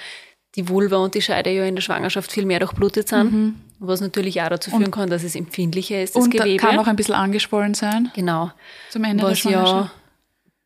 [0.56, 3.54] die Vulva und die Scheide ja in der Schwangerschaft viel mehr durchblutet sind, mhm.
[3.78, 6.56] was natürlich auch dazu führen und, kann, dass es empfindlicher ist, das und Gewebe.
[6.56, 8.10] kann auch ein bisschen angeschwollen sein.
[8.14, 8.50] Genau.
[8.88, 9.92] Zum Ende was der Schwangerschaft.
[9.94, 10.00] ja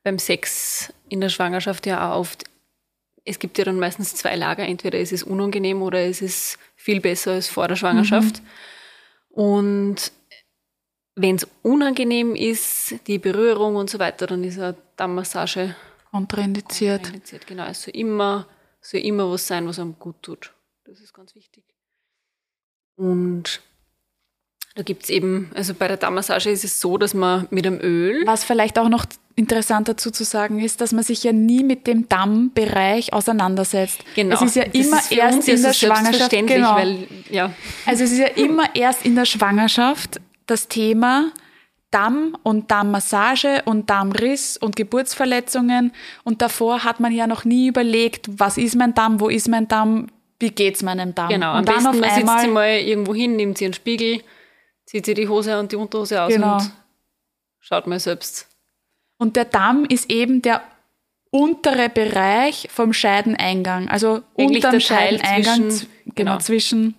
[0.04, 2.44] beim Sex in der Schwangerschaft ja auch oft,
[3.24, 6.58] es gibt ja dann meistens zwei Lager, entweder ist es unangenehm oder ist es ist
[6.84, 8.42] viel besser als vor der Schwangerschaft.
[8.42, 9.42] Mhm.
[9.42, 10.12] Und
[11.14, 15.74] wenn es unangenehm ist, die Berührung und so weiter, dann ist eine Dammmassage
[16.10, 17.04] kontraindiziert.
[17.04, 17.46] kontraindiziert.
[17.46, 18.46] Genau, es soll immer,
[18.82, 20.52] soll immer was sein, was einem gut tut.
[20.84, 21.64] Das ist ganz wichtig.
[22.96, 23.62] Und
[24.74, 27.78] da gibt es eben, also bei der Dammmassage ist es so, dass man mit einem
[27.80, 28.26] Öl.
[28.26, 29.06] Was vielleicht auch noch
[29.36, 34.00] interessant dazu zu sagen ist, dass man sich ja nie mit dem Dammbereich auseinandersetzt.
[34.14, 34.34] Genau.
[34.34, 36.30] Es ist ja immer ist erst in der Schwangerschaft.
[36.30, 36.74] Genau.
[36.74, 37.52] Weil, ja.
[37.86, 41.30] Also es ist ja immer erst in der Schwangerschaft das Thema
[41.92, 45.92] Damm und Dammmassage und Dammriss und Geburtsverletzungen.
[46.24, 49.68] Und davor hat man ja noch nie überlegt, was ist mein Damm, wo ist mein
[49.68, 50.08] Damm,
[50.40, 51.28] wie geht's meinem Damm.
[51.28, 53.74] Genau, am und dann besten man einmal, sitzt sie mal irgendwo hin, nimmt sie einen
[53.74, 54.20] Spiegel,
[54.86, 56.56] zieht sie die Hose und die Unterhose aus genau.
[56.56, 56.72] und
[57.60, 58.48] schaut mal selbst.
[59.16, 60.62] Und der Damm ist eben der
[61.30, 66.94] untere Bereich vom Scheideneingang, also unter dem Scheideneingang, zwischen, genau, genau, zwischen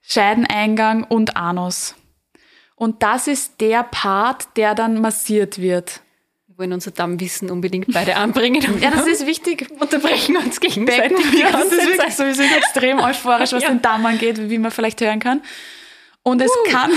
[0.00, 1.94] Scheideneingang und Anus.
[2.74, 6.00] Und das ist der Part, der dann massiert wird.
[6.48, 8.62] Wir wollen unser Dammwissen unbedingt beide anbringen.
[8.80, 9.68] ja, das ist wichtig.
[9.78, 11.16] Unterbrechen uns gegenseitig.
[11.16, 13.68] Becken, ja, das ist wirklich so, wir sind extrem euphorisch, was ja.
[13.68, 15.42] den Damm angeht, wie man vielleicht hören kann.
[16.22, 16.70] Und es uh.
[16.70, 16.92] kann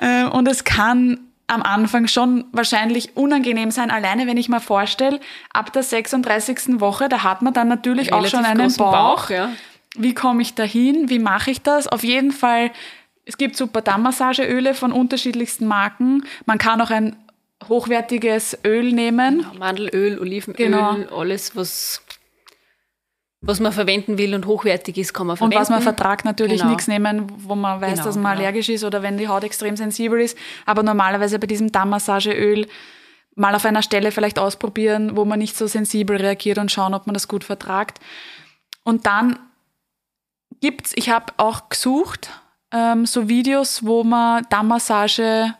[0.00, 5.18] äh, und es kann am Anfang schon wahrscheinlich unangenehm sein, alleine wenn ich mir vorstelle,
[5.52, 6.80] ab der 36.
[6.80, 8.92] Woche, da hat man dann natürlich Relativ auch schon einen Bauch.
[8.92, 9.50] Bauch ja.
[9.96, 11.08] Wie komme ich dahin?
[11.10, 11.88] Wie mache ich das?
[11.88, 12.70] Auf jeden Fall,
[13.24, 16.24] es gibt super Dammmassageöle von unterschiedlichsten Marken.
[16.46, 17.16] Man kann auch ein
[17.68, 19.38] hochwertiges Öl nehmen.
[19.38, 20.96] Genau, Mandelöl, Olivenöl, genau.
[21.16, 22.02] alles, was,
[23.42, 25.56] was man verwenden will und hochwertig ist, kann man verwenden.
[25.56, 26.70] Und was man vertragt, natürlich genau.
[26.70, 28.44] nichts nehmen, wo man weiß, genau, dass man genau.
[28.44, 30.36] allergisch ist oder wenn die Haut extrem sensibel ist.
[30.66, 32.66] Aber normalerweise bei diesem Dammmassageöl
[33.36, 37.06] mal auf einer Stelle vielleicht ausprobieren, wo man nicht so sensibel reagiert und schauen, ob
[37.06, 37.98] man das gut vertragt.
[38.84, 39.38] Und dann
[40.60, 42.30] gibt's, ich habe auch gesucht,
[42.72, 45.54] ähm, so Videos, wo man Dammmassage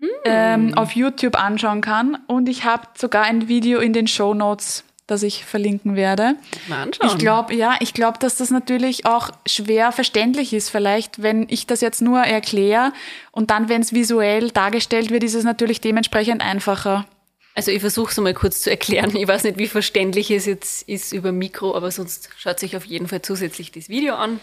[0.00, 0.06] mm.
[0.24, 2.18] ähm, auf YouTube anschauen kann.
[2.26, 6.36] Und ich habe sogar ein Video in den Show Notes, das ich verlinken werde.
[6.68, 7.10] Mal anschauen.
[7.10, 11.66] Ich glaube, ja, ich glaube, dass das natürlich auch schwer verständlich ist, vielleicht, wenn ich
[11.66, 12.92] das jetzt nur erkläre
[13.30, 17.06] und dann, wenn es visuell dargestellt wird, ist es natürlich dementsprechend einfacher.
[17.54, 19.14] Also ich versuche es mal kurz zu erklären.
[19.14, 22.84] Ich weiß nicht, wie verständlich es jetzt ist über Mikro, aber sonst schaut sich auf
[22.84, 24.40] jeden Fall zusätzlich das Video an.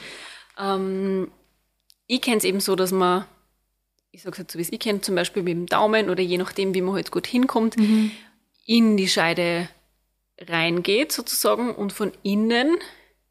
[0.58, 1.30] Ähm,
[2.08, 3.26] ich kenne es eben so, dass man,
[4.12, 6.22] ich sage es jetzt so, wie es ich kenne, zum Beispiel mit dem Daumen oder
[6.22, 8.12] je nachdem, wie man halt gut hinkommt, mhm.
[8.66, 9.68] in die Scheide
[10.48, 12.78] reingeht sozusagen und von innen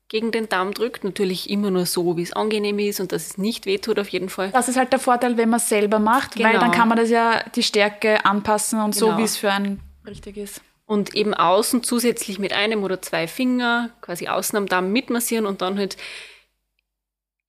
[0.09, 1.05] gegen den Darm drückt.
[1.05, 4.29] Natürlich immer nur so, wie es angenehm ist und dass es nicht wehtut auf jeden
[4.29, 4.51] Fall.
[4.51, 6.51] Das ist halt der Vorteil, wenn man es selber macht, genau.
[6.51, 9.13] weil dann kann man das ja die Stärke anpassen und genau.
[9.13, 10.61] so, wie es für einen richtig ist.
[10.85, 15.63] Und eben außen zusätzlich mit einem oder zwei Finger quasi außen am Darm mitmassieren und
[15.63, 15.97] dann halt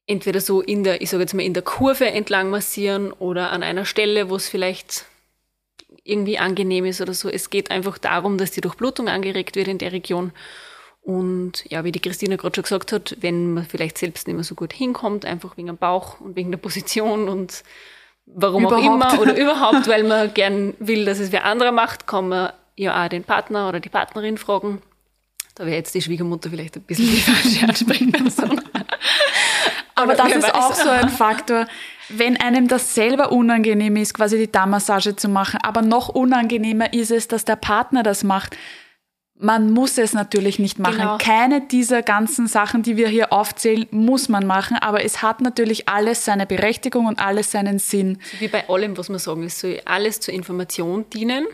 [0.06, 3.64] entweder so in der, ich sage jetzt mal, in der Kurve entlang massieren oder an
[3.64, 5.06] einer Stelle, wo es vielleicht
[6.04, 7.30] irgendwie angenehm ist oder so.
[7.30, 10.32] Es geht einfach darum, dass die Durchblutung angeregt wird in der Region
[11.02, 14.44] und ja, wie die Christina gerade schon gesagt hat, wenn man vielleicht selbst nicht mehr
[14.44, 17.64] so gut hinkommt, einfach wegen dem Bauch und wegen der Position und
[18.28, 18.86] warum überhaupt.
[18.86, 22.54] auch immer oder überhaupt, weil man gern will, dass es wer anderer macht, kann man
[22.76, 24.82] ja auch den Partner oder die Partnerin fragen.
[25.56, 28.62] Da wäre jetzt die Schwiegermutter vielleicht ein bisschen die falsche Ansprechperson.
[30.02, 31.68] Aber das ist auch so ein Faktor,
[32.10, 37.12] wenn einem das selber unangenehm ist, quasi die Darmmassage zu machen, aber noch unangenehmer ist
[37.12, 38.58] es, dass der Partner das macht
[39.42, 40.98] man muss es natürlich nicht machen.
[40.98, 41.18] Genau.
[41.18, 45.90] Keine dieser ganzen Sachen, die wir hier aufzählen, muss man machen, aber es hat natürlich
[45.90, 48.20] alles seine Berechtigung und alles seinen Sinn.
[48.40, 51.48] Wie bei allem, was wir sagen, es soll alles zur Information dienen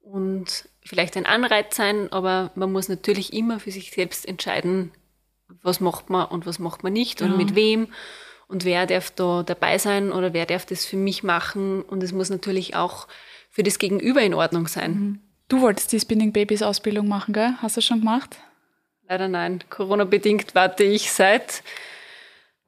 [0.00, 4.92] und vielleicht ein Anreiz sein, aber man muss natürlich immer für sich selbst entscheiden,
[5.62, 7.36] was macht man und was macht man nicht und ja.
[7.36, 7.88] mit wem
[8.48, 12.12] und wer darf da dabei sein oder wer darf das für mich machen und es
[12.12, 13.08] muss natürlich auch
[13.50, 14.92] für das Gegenüber in Ordnung sein.
[14.92, 15.20] Mhm.
[15.48, 17.54] Du wolltest die Spinning Babies Ausbildung machen, gell?
[17.60, 18.38] Hast du das schon gemacht?
[19.08, 19.62] Leider nein.
[19.68, 21.62] Corona-bedingt warte ich seit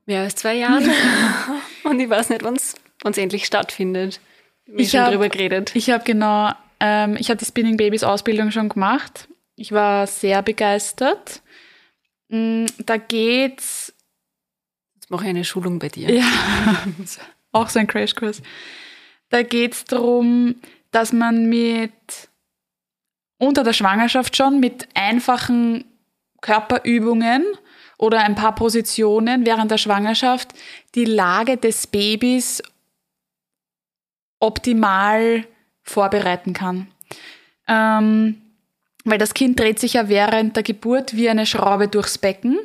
[0.05, 0.91] mehr als zwei Jahren.
[1.85, 4.21] Und ich weiß nicht, wann es endlich stattfindet.
[4.67, 5.73] Wir ich habe drüber geredet.
[5.75, 9.29] Ich habe genau, ähm, ich habe die Spinning Babies Ausbildung schon gemacht.
[9.57, 11.43] Ich war sehr begeistert.
[12.29, 13.93] Mm, da geht's.
[14.95, 16.11] Jetzt mache ich eine Schulung bei dir.
[16.11, 16.25] Ja,
[17.53, 18.43] auch so ein Crashkurs.
[19.29, 20.57] Da geht's darum,
[20.91, 21.93] dass man mit
[23.39, 25.85] unter der Schwangerschaft schon mit einfachen
[26.41, 27.45] Körperübungen
[27.99, 30.53] oder ein paar Positionen während der Schwangerschaft
[30.95, 32.63] die Lage des Babys
[34.41, 35.47] optimal
[35.83, 36.89] vorbereiten kann.
[37.67, 38.43] Ähm,
[39.05, 42.59] weil das Kind dreht sich ja während der Geburt wie eine Schraube durchs Becken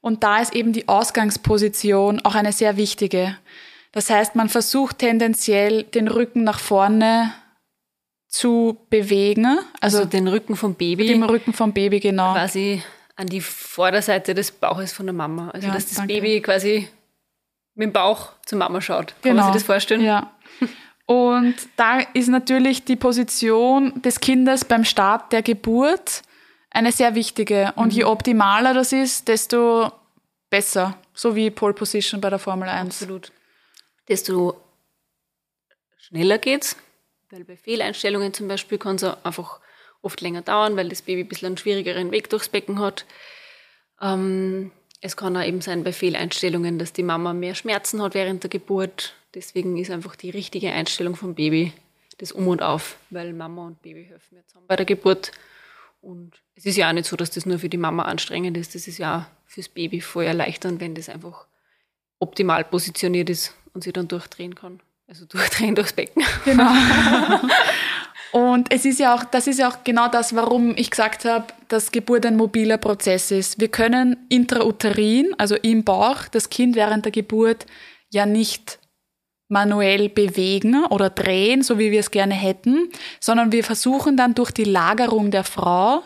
[0.00, 3.36] und da ist eben die Ausgangsposition auch eine sehr wichtige.
[3.92, 7.32] Das heißt, man versucht tendenziell den Rücken nach vorne
[8.26, 9.58] zu bewegen.
[9.80, 11.06] Also, also den Rücken vom Baby.
[11.06, 12.32] Den Rücken vom Baby, genau.
[12.32, 12.82] Quasi
[13.16, 15.50] an die Vorderseite des Bauches von der Mama.
[15.50, 16.14] Also ja, dass das danke.
[16.14, 16.88] Baby quasi
[17.74, 19.08] mit dem Bauch zur Mama schaut.
[19.22, 19.44] Kann genau.
[19.44, 20.02] man sich das vorstellen?
[20.02, 20.32] Ja.
[21.06, 26.22] Und da ist natürlich die Position des Kindes beim Start der Geburt
[26.70, 27.72] eine sehr wichtige.
[27.76, 27.98] Und mhm.
[27.98, 29.92] je optimaler das ist, desto
[30.48, 30.98] besser.
[31.14, 33.02] So wie Pole Position bei der Formel 1.
[33.02, 33.32] Absolut.
[34.08, 34.60] Desto
[35.98, 36.76] schneller geht's,
[37.30, 39.60] weil bei Fehleinstellungen zum Beispiel kann es einfach
[40.02, 43.06] oft länger dauern, weil das Baby ein bisschen einen schwierigeren Weg durchs Becken hat.
[44.00, 48.42] Ähm, es kann auch eben sein bei Fehleinstellungen, dass die Mama mehr Schmerzen hat während
[48.42, 49.14] der Geburt.
[49.34, 51.72] Deswegen ist einfach die richtige Einstellung vom Baby
[52.18, 55.32] das Um und Auf, weil Mama und Baby helfen mir zusammen bei der Geburt.
[56.00, 58.74] Und es ist ja auch nicht so, dass das nur für die Mama anstrengend ist.
[58.74, 61.46] Das ist ja auch fürs Baby voll erleichternd, wenn das einfach
[62.18, 64.80] optimal positioniert ist und sie dann durchdrehen kann.
[65.08, 66.22] Also durchdrehen durchs Becken.
[66.44, 66.70] Genau.
[68.32, 71.44] Und es ist ja auch, das ist ja auch genau das, warum ich gesagt habe,
[71.68, 73.60] dass Geburt ein mobiler Prozess ist.
[73.60, 77.66] Wir können intrauterin, also im Bauch, das Kind während der Geburt
[78.08, 78.78] ja nicht
[79.52, 84.50] manuell bewegen oder drehen, so wie wir es gerne hätten, sondern wir versuchen dann durch
[84.50, 86.02] die Lagerung der Frau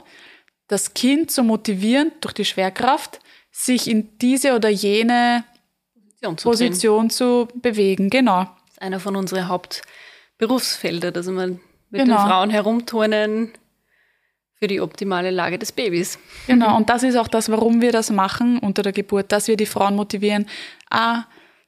[0.69, 3.21] das Kind zu motivieren, durch die Schwerkraft,
[3.53, 5.45] sich in diese oder jene
[6.21, 8.11] Position zu Position zu bewegen.
[8.11, 8.41] Genau.
[8.43, 12.17] Das ist einer von unseren Hauptberufsfelder, dass man mit Genau.
[12.17, 13.53] den Frauen herumturnen
[14.59, 16.19] für die optimale Lage des Babys.
[16.49, 19.57] Genau, und das ist auch das, warum wir das machen unter der Geburt, dass wir
[19.57, 20.47] die Frauen motivieren.
[20.91, 21.25] Ah,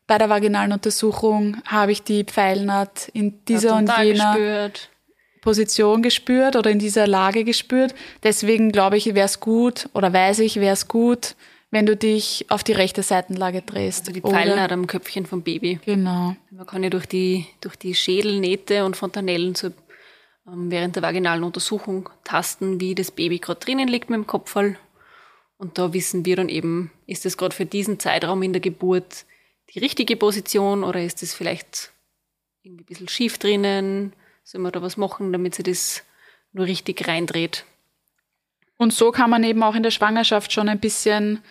[0.09, 4.91] bei der vaginalen Untersuchung habe ich die Pfeilnaht in dieser und jener gespürt.
[5.43, 7.95] Position gespürt oder in dieser Lage gespürt.
[8.25, 11.37] Deswegen glaube ich, wäre es gut oder weiß ich, wäre es gut,
[11.71, 14.09] wenn du dich auf die rechte Seitenlage drehst.
[14.09, 15.79] Also die Pfeilnaht am Köpfchen vom Baby.
[15.85, 16.35] Genau.
[16.51, 19.69] Man kann ja durch die, durch die Schädelnähte und Fontanellen so,
[20.47, 24.79] ähm, während der vaginalen Untersuchung tasten, wie das Baby gerade drinnen liegt mit dem Kopfball.
[25.59, 29.27] Und da wissen wir dann eben, ist es gerade für diesen Zeitraum in der Geburt
[29.75, 31.93] die richtige Position oder ist es vielleicht
[32.63, 34.13] irgendwie ein bisschen schief drinnen?
[34.45, 36.03] Sollen wir da was machen, damit sie das
[36.53, 37.65] nur richtig reindreht?
[38.77, 41.43] Und so kann man eben auch in der Schwangerschaft schon ein bisschen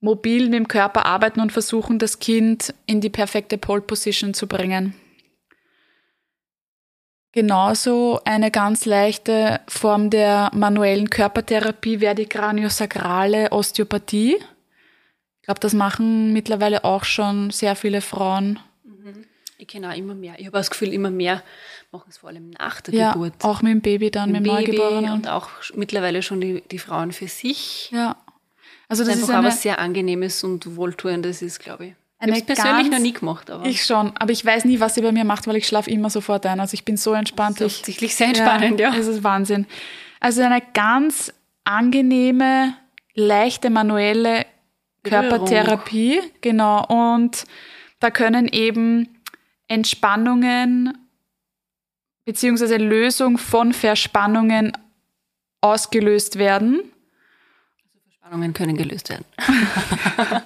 [0.00, 4.46] mobil mit dem Körper arbeiten und versuchen, das Kind in die perfekte Pole Position zu
[4.46, 4.94] bringen.
[7.32, 14.38] Genauso eine ganz leichte Form der manuellen Körpertherapie wäre die kraniosakrale Osteopathie.
[15.46, 18.58] Ich glaube, das machen mittlerweile auch schon sehr viele Frauen.
[19.58, 20.34] Ich kenne auch immer mehr.
[20.38, 21.40] Ich habe das Gefühl, immer mehr
[21.92, 23.32] machen es vor allem nach der Ja, Geburt.
[23.44, 25.12] auch mit dem Baby dann, mit dem Baby Neugeborenen.
[25.12, 27.90] und auch mittlerweile schon die, die Frauen für sich.
[27.92, 28.16] Ja.
[28.88, 31.92] Also Das das ist ist einfach auch was sehr Angenehmes und Wohltuendes ist, glaube ich.
[32.20, 35.00] Ich habe persönlich noch nie gemacht, aber Ich schon, aber ich weiß nie, was sie
[35.02, 36.58] bei mir macht, weil ich schlafe immer sofort ein.
[36.58, 37.60] Also ich bin so entspannt.
[37.60, 38.92] das ist Ich, offensichtlich sehr entspannend, ja.
[38.96, 39.66] Es ist Wahnsinn.
[40.18, 41.32] Also eine ganz
[41.64, 42.74] angenehme,
[43.14, 44.44] leichte, manuelle
[45.08, 46.84] Körpertherapie, genau.
[46.86, 47.44] Und
[48.00, 49.08] da können eben
[49.68, 50.96] Entspannungen
[52.24, 54.72] beziehungsweise Lösung von Verspannungen
[55.60, 56.80] ausgelöst werden.
[58.10, 59.24] Spannungen können gelöst werden.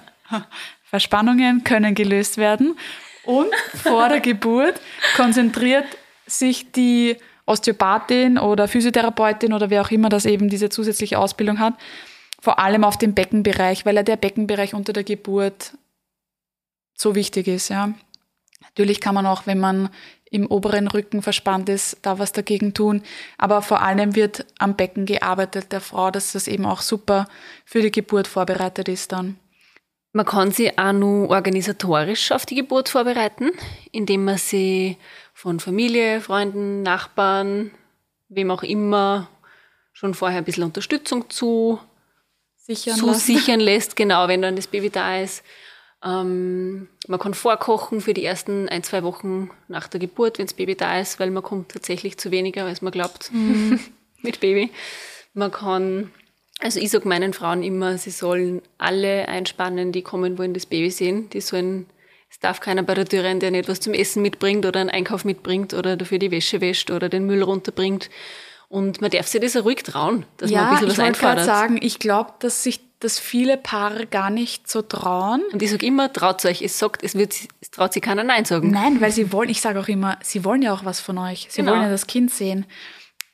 [0.83, 2.77] Verspannungen können gelöst werden.
[3.23, 4.79] Und vor der Geburt
[5.15, 5.85] konzentriert
[6.25, 11.73] sich die Osteopathin oder Physiotherapeutin oder wer auch immer das eben diese zusätzliche Ausbildung hat,
[12.41, 15.77] vor allem auf den Beckenbereich, weil ja der Beckenbereich unter der Geburt
[16.93, 17.93] so wichtig ist, ja.
[18.61, 19.89] Natürlich kann man auch, wenn man
[20.29, 23.03] im oberen Rücken verspannt ist, da was dagegen tun.
[23.37, 27.27] Aber vor allem wird am Becken gearbeitet der Frau, dass das eben auch super
[27.65, 29.37] für die Geburt vorbereitet ist dann.
[30.13, 33.51] Man kann sich auch nur organisatorisch auf die Geburt vorbereiten,
[33.91, 34.97] indem man sie
[35.33, 37.71] von Familie, Freunden, Nachbarn,
[38.29, 39.29] wem auch immer,
[39.93, 41.79] schon vorher ein bisschen Unterstützung zu
[42.65, 43.19] sichern zu lassen.
[43.19, 45.43] sichern lässt, genau, wenn dann das Baby da ist.
[46.03, 50.55] Ähm, man kann vorkochen für die ersten ein, zwei Wochen nach der Geburt, wenn das
[50.55, 53.31] Baby da ist, weil man kommt tatsächlich zu weniger, als man glaubt
[54.21, 54.71] mit Baby.
[55.33, 56.11] Man kann,
[56.59, 60.89] also ich sage meinen Frauen immer, sie sollen alle einspannen, die kommen wollen, das Baby
[60.89, 61.29] sehen.
[61.29, 61.85] Die sollen,
[62.29, 64.89] es darf keiner bei der Tür rein, der nicht was zum Essen mitbringt oder einen
[64.89, 68.09] Einkauf mitbringt oder dafür die Wäsche wäscht oder den Müll runterbringt.
[68.71, 71.03] Und man darf sich das auch ruhig trauen, dass man ein Ja, bisschen ich was
[71.05, 71.45] wollte gerade einfordert.
[71.45, 75.41] sagen, ich glaube, dass sich das viele Paare gar nicht so trauen.
[75.51, 76.61] Und ich sage immer, traut euch.
[76.61, 78.71] Es sagt, es wird, es traut sich keiner Nein sagen.
[78.71, 81.47] Nein, weil sie wollen, ich sage auch immer, sie wollen ja auch was von euch.
[81.49, 81.73] Sie Genau.
[81.73, 82.65] wollen ja das Kind sehen.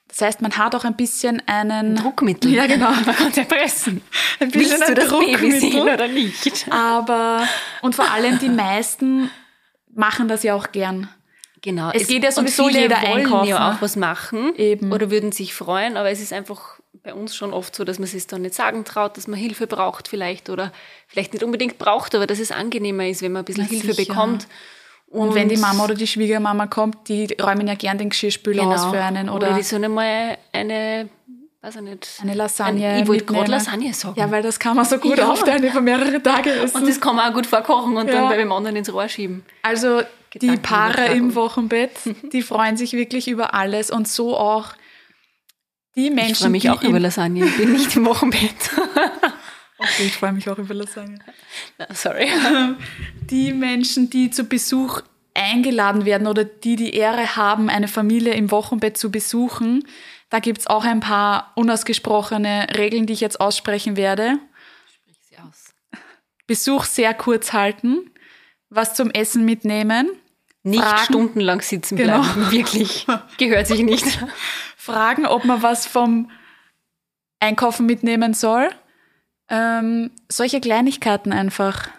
[0.07, 2.49] Das heißt, man hat auch ein bisschen einen Druckmittel.
[2.51, 2.89] Ja, genau.
[3.05, 4.01] Man kann es erpressen.
[4.39, 5.59] Ein Willst bisschen du ein das Baby Druckmittel.
[5.59, 6.65] sehen oder nicht?
[6.71, 7.43] Aber,
[7.83, 9.29] und vor allem die meisten
[9.93, 11.09] machen das ja auch gern.
[11.67, 11.91] Genau.
[11.93, 13.49] Es geht ja sowieso und viele jeder wollen einkaufen.
[13.49, 14.55] ja auch was machen.
[14.55, 14.93] Eben.
[14.93, 18.07] Oder würden sich freuen, aber es ist einfach bei uns schon oft so, dass man
[18.07, 20.71] sich dann nicht sagen traut, dass man Hilfe braucht vielleicht oder
[21.07, 23.93] vielleicht nicht unbedingt braucht, aber dass es angenehmer ist, wenn man ein bisschen Na Hilfe
[23.93, 24.13] sicher.
[24.13, 24.47] bekommt.
[25.07, 28.75] Und, wenn die Mama oder die Schwiegermama kommt, die räumen ja gern den Geschirrspüler genau.
[28.75, 31.09] aus für einen oder, oder, die sollen einmal eine,
[31.61, 32.87] weiß ich nicht, eine Lasagne.
[32.87, 33.51] Ein, ich wollte gerade.
[33.51, 34.17] Lasagne sagen.
[34.17, 35.29] Ja, weil das kann man so gut Ja.
[35.29, 36.77] aufteilen über mehrere Tage essen.
[36.77, 38.13] und das kann man auch gut vorkochen und Ja.
[38.15, 39.45] dann bei dem anderen ins Rohr schieben.
[39.63, 40.01] Also
[40.39, 41.91] die Paare im Wochenbett,
[42.33, 44.73] die freuen sich wirklich über alles und so auch
[45.95, 47.45] die Menschen, Ich freue mich auch über Lasagne.
[47.45, 48.55] Ich bin nicht im Wochenbett.
[49.79, 51.19] Okay, ich freue mich auch über Lasagne.
[51.93, 52.27] Sorry.
[53.29, 55.01] Die Menschen, die zu Besuch
[55.35, 59.83] eingeladen werden oder die die Ehre haben, eine Familie im Wochenbett zu besuchen,
[60.29, 64.39] da gibt's auch ein paar unausgesprochene Regeln, die ich jetzt aussprechen werde.
[65.29, 65.73] Sie aus.
[66.47, 68.09] Besuch sehr kurz halten,
[68.69, 70.09] was zum Essen mitnehmen,
[70.69, 71.03] Nicht Fragen.
[71.05, 72.21] stundenlang sitzen Genau.
[72.21, 72.51] bleiben.
[72.51, 73.05] Wirklich.
[73.37, 74.05] Gehört sich nicht.
[74.77, 76.29] fragen, ob man was vom
[77.39, 78.69] Einkaufen mitnehmen soll.
[79.49, 81.89] Ähm, solche Kleinigkeiten einfach.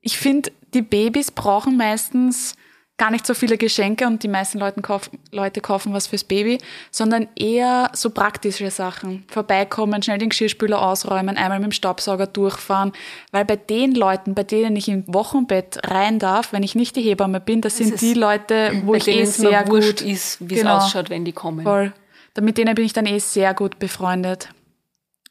[0.00, 2.54] Ich finde, die Babys brauchen meistens
[2.98, 6.58] gar nicht so viele Geschenke und die meisten Leute kaufen, Leute kaufen was fürs Baby,
[6.90, 9.24] sondern eher so praktische Sachen.
[9.28, 12.92] Vorbeikommen, schnell den Geschirrspüler ausräumen, einmal mit dem Staubsauger durchfahren.
[13.32, 17.02] Weil bei den Leuten, bei denen ich im Wochenbett rein darf, wenn ich nicht die
[17.02, 20.78] Hebamme bin, das, das sind die Leute, wo ich eh sehr gut ist, wie genau,
[20.78, 21.64] es ausschaut, wenn die kommen.
[21.64, 21.92] Voll.
[22.40, 24.50] Mit denen bin ich dann eh sehr gut befreundet.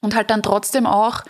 [0.02, 1.24] Und halt dann trotzdem auch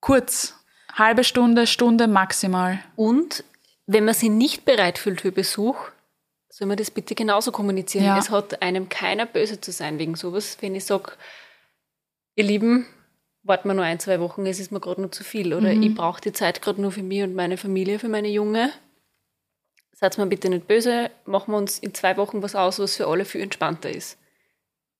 [0.00, 0.54] kurz,
[0.94, 2.80] halbe Stunde, Stunde maximal.
[2.96, 3.44] Und
[3.88, 5.76] wenn man sich nicht bereit fühlt für Besuch,
[6.50, 8.04] soll man das bitte genauso kommunizieren.
[8.04, 8.18] Ja.
[8.18, 10.58] Es hat einem keiner böse zu sein wegen sowas.
[10.60, 11.12] Wenn ich sage,
[12.34, 12.86] ihr Lieben,
[13.42, 15.54] warten wir nur ein, zwei Wochen, es ist mir gerade noch zu viel.
[15.54, 15.82] Oder mhm.
[15.82, 18.70] ich brauche die Zeit gerade nur für mich und meine Familie, für meine Junge.
[19.92, 23.06] Seid mir bitte nicht böse, machen wir uns in zwei Wochen was aus, was für
[23.06, 24.18] alle viel entspannter ist.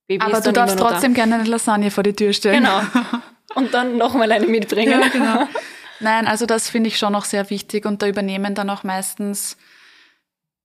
[0.07, 1.25] Baby Aber ist du darfst trotzdem da.
[1.25, 2.65] gerne eine Lasagne vor die Tür stellen.
[2.65, 2.81] Genau.
[3.55, 4.99] Und dann nochmal eine mitbringen.
[4.99, 5.49] Ja, genau.
[6.01, 9.57] Nein, also das finde ich schon noch sehr wichtig und da übernehmen dann auch meistens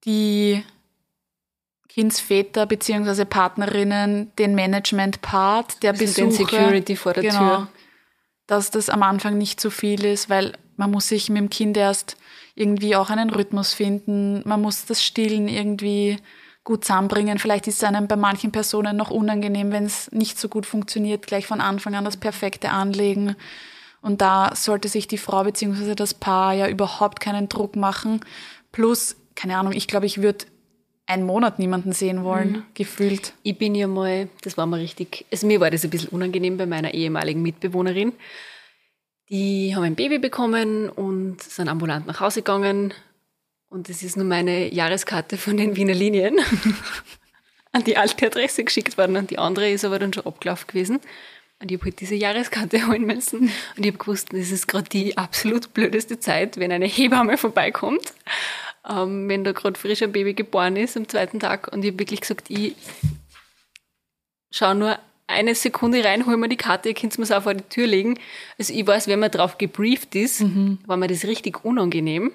[0.05, 0.63] die
[1.89, 3.25] Kindsväter bzw.
[3.25, 6.21] Partnerinnen den Management-Part der also Besuche.
[6.21, 7.67] Den Security vor der genau, Tür.
[8.47, 11.77] Dass das am Anfang nicht zu viel ist, weil man muss sich mit dem Kind
[11.77, 12.17] erst
[12.55, 14.41] irgendwie auch einen Rhythmus finden.
[14.45, 16.17] Man muss das Stillen irgendwie
[16.63, 17.39] gut zusammenbringen.
[17.39, 21.27] Vielleicht ist es einem bei manchen Personen noch unangenehm, wenn es nicht so gut funktioniert,
[21.27, 23.35] gleich von Anfang an das perfekte Anlegen.
[24.03, 25.95] Und da sollte sich die Frau bzw.
[25.95, 28.19] das Paar ja überhaupt keinen Druck machen.
[28.73, 30.45] Plus, keine Ahnung, ich glaube, ich würde
[31.05, 32.63] einen Monat niemanden sehen wollen, mhm.
[32.73, 33.33] gefühlt.
[33.43, 36.57] Ich bin ja mal, das war mal richtig, also mir war das ein bisschen unangenehm
[36.57, 38.11] bei meiner ehemaligen Mitbewohnerin.
[39.29, 42.93] Die haben ein Baby bekommen und sind ambulant nach Hause gegangen.
[43.69, 46.39] Und das ist nur meine Jahreskarte von den Wiener Linien
[47.71, 50.99] an die alte Adresse geschickt worden und die andere ist aber dann schon abgelaufen gewesen.
[51.59, 53.39] Und ich habe halt diese Jahreskarte holen müssen.
[53.39, 58.13] Und ich habe gewusst, das ist gerade die absolut blödeste Zeit, wenn eine Hebamme vorbeikommt,
[58.89, 61.71] ähm, wenn da gerade frisch ein Baby geboren ist am zweiten Tag.
[61.71, 62.75] Und ich habe wirklich gesagt, ich
[64.51, 67.53] schaue nur eine Sekunde rein, hol mir die Karte, ihr könnt es mir auch vor
[67.53, 68.19] die Tür legen.
[68.57, 70.79] Also ich weiß, wenn man drauf gebrieft ist, mhm.
[70.85, 72.33] war mir das richtig unangenehm.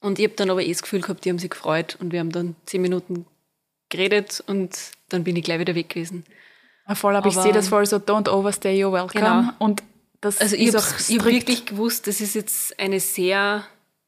[0.00, 2.20] Und ich habe dann aber eh das Gefühl gehabt, die haben sich gefreut und wir
[2.20, 3.26] haben dann zehn Minuten
[3.90, 6.24] geredet und dann bin ich gleich wieder weg gewesen.
[6.94, 9.20] Voll, aber, aber ich sehe das voll so, don't overstay your welcome.
[9.20, 9.52] Genau.
[9.58, 9.82] Und
[10.20, 13.64] das also ich habe hab wirklich gewusst, das ist jetzt eine sehr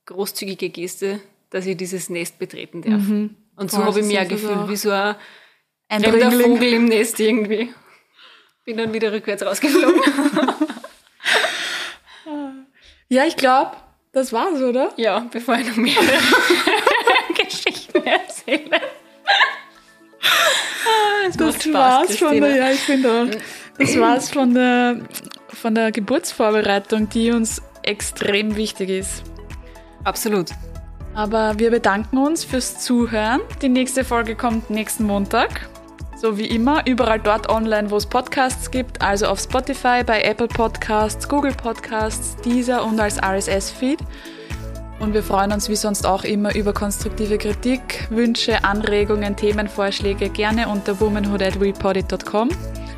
[0.06, 1.20] großzügige Geste,
[1.50, 3.02] dass ich dieses Nest betreten darf.
[3.02, 3.36] Mhm.
[3.56, 5.14] Und so habe ich mich auch gefühlt, wie so ein,
[5.88, 7.72] ein Vogel im Nest irgendwie.
[8.64, 10.00] Bin dann wieder rückwärts rausgeflogen.
[13.08, 13.72] ja, ich glaube,
[14.12, 14.92] das war's, oder?
[14.96, 15.94] Ja, bevor ich noch mehr
[17.36, 18.80] Geschichten erzähle.
[21.64, 22.30] Das, Spaß, war's Christine.
[22.30, 23.26] von der, ja, ich finde auch.
[23.78, 24.96] Das war's von der,
[25.48, 29.22] von der Geburtsvorbereitung, die uns extrem wichtig ist.
[30.04, 30.50] Absolut.
[31.14, 33.40] Aber wir bedanken uns fürs Zuhören.
[33.60, 35.68] Die nächste Folge kommt nächsten Montag.
[36.16, 40.46] So wie immer, überall dort online, wo es Podcasts gibt, also auf Spotify, bei Apple
[40.46, 43.98] Podcasts, Google Podcasts, Deezer und als RSS-Feed.
[45.02, 50.68] Und wir freuen uns wie sonst auch immer über konstruktive Kritik, Wünsche, Anregungen, Themenvorschläge gerne
[50.68, 52.50] unter womanhood@repodit.com.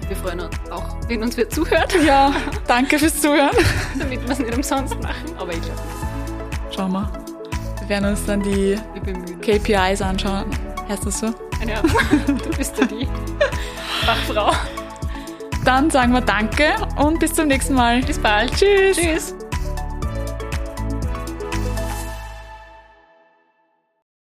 [0.09, 1.97] Wir freuen uns auch, wenn uns wer zuhört.
[2.05, 2.35] Ja,
[2.67, 3.57] danke fürs Zuhören.
[3.99, 5.81] Damit wir es nicht umsonst machen, aber ich glaube
[6.77, 7.11] Schauen wir.
[7.81, 8.79] Wir werden uns dann die
[9.41, 10.45] KPIs anschauen.
[10.87, 11.29] Heißt das so?
[11.67, 11.81] Ja,
[12.27, 13.09] du bist ja die
[14.05, 14.53] Fachfrau.
[15.65, 18.03] Dann sagen wir Danke und bis zum nächsten Mal.
[18.03, 18.53] Bis bald.
[18.53, 18.99] Tschüss.
[18.99, 19.35] Tschüss.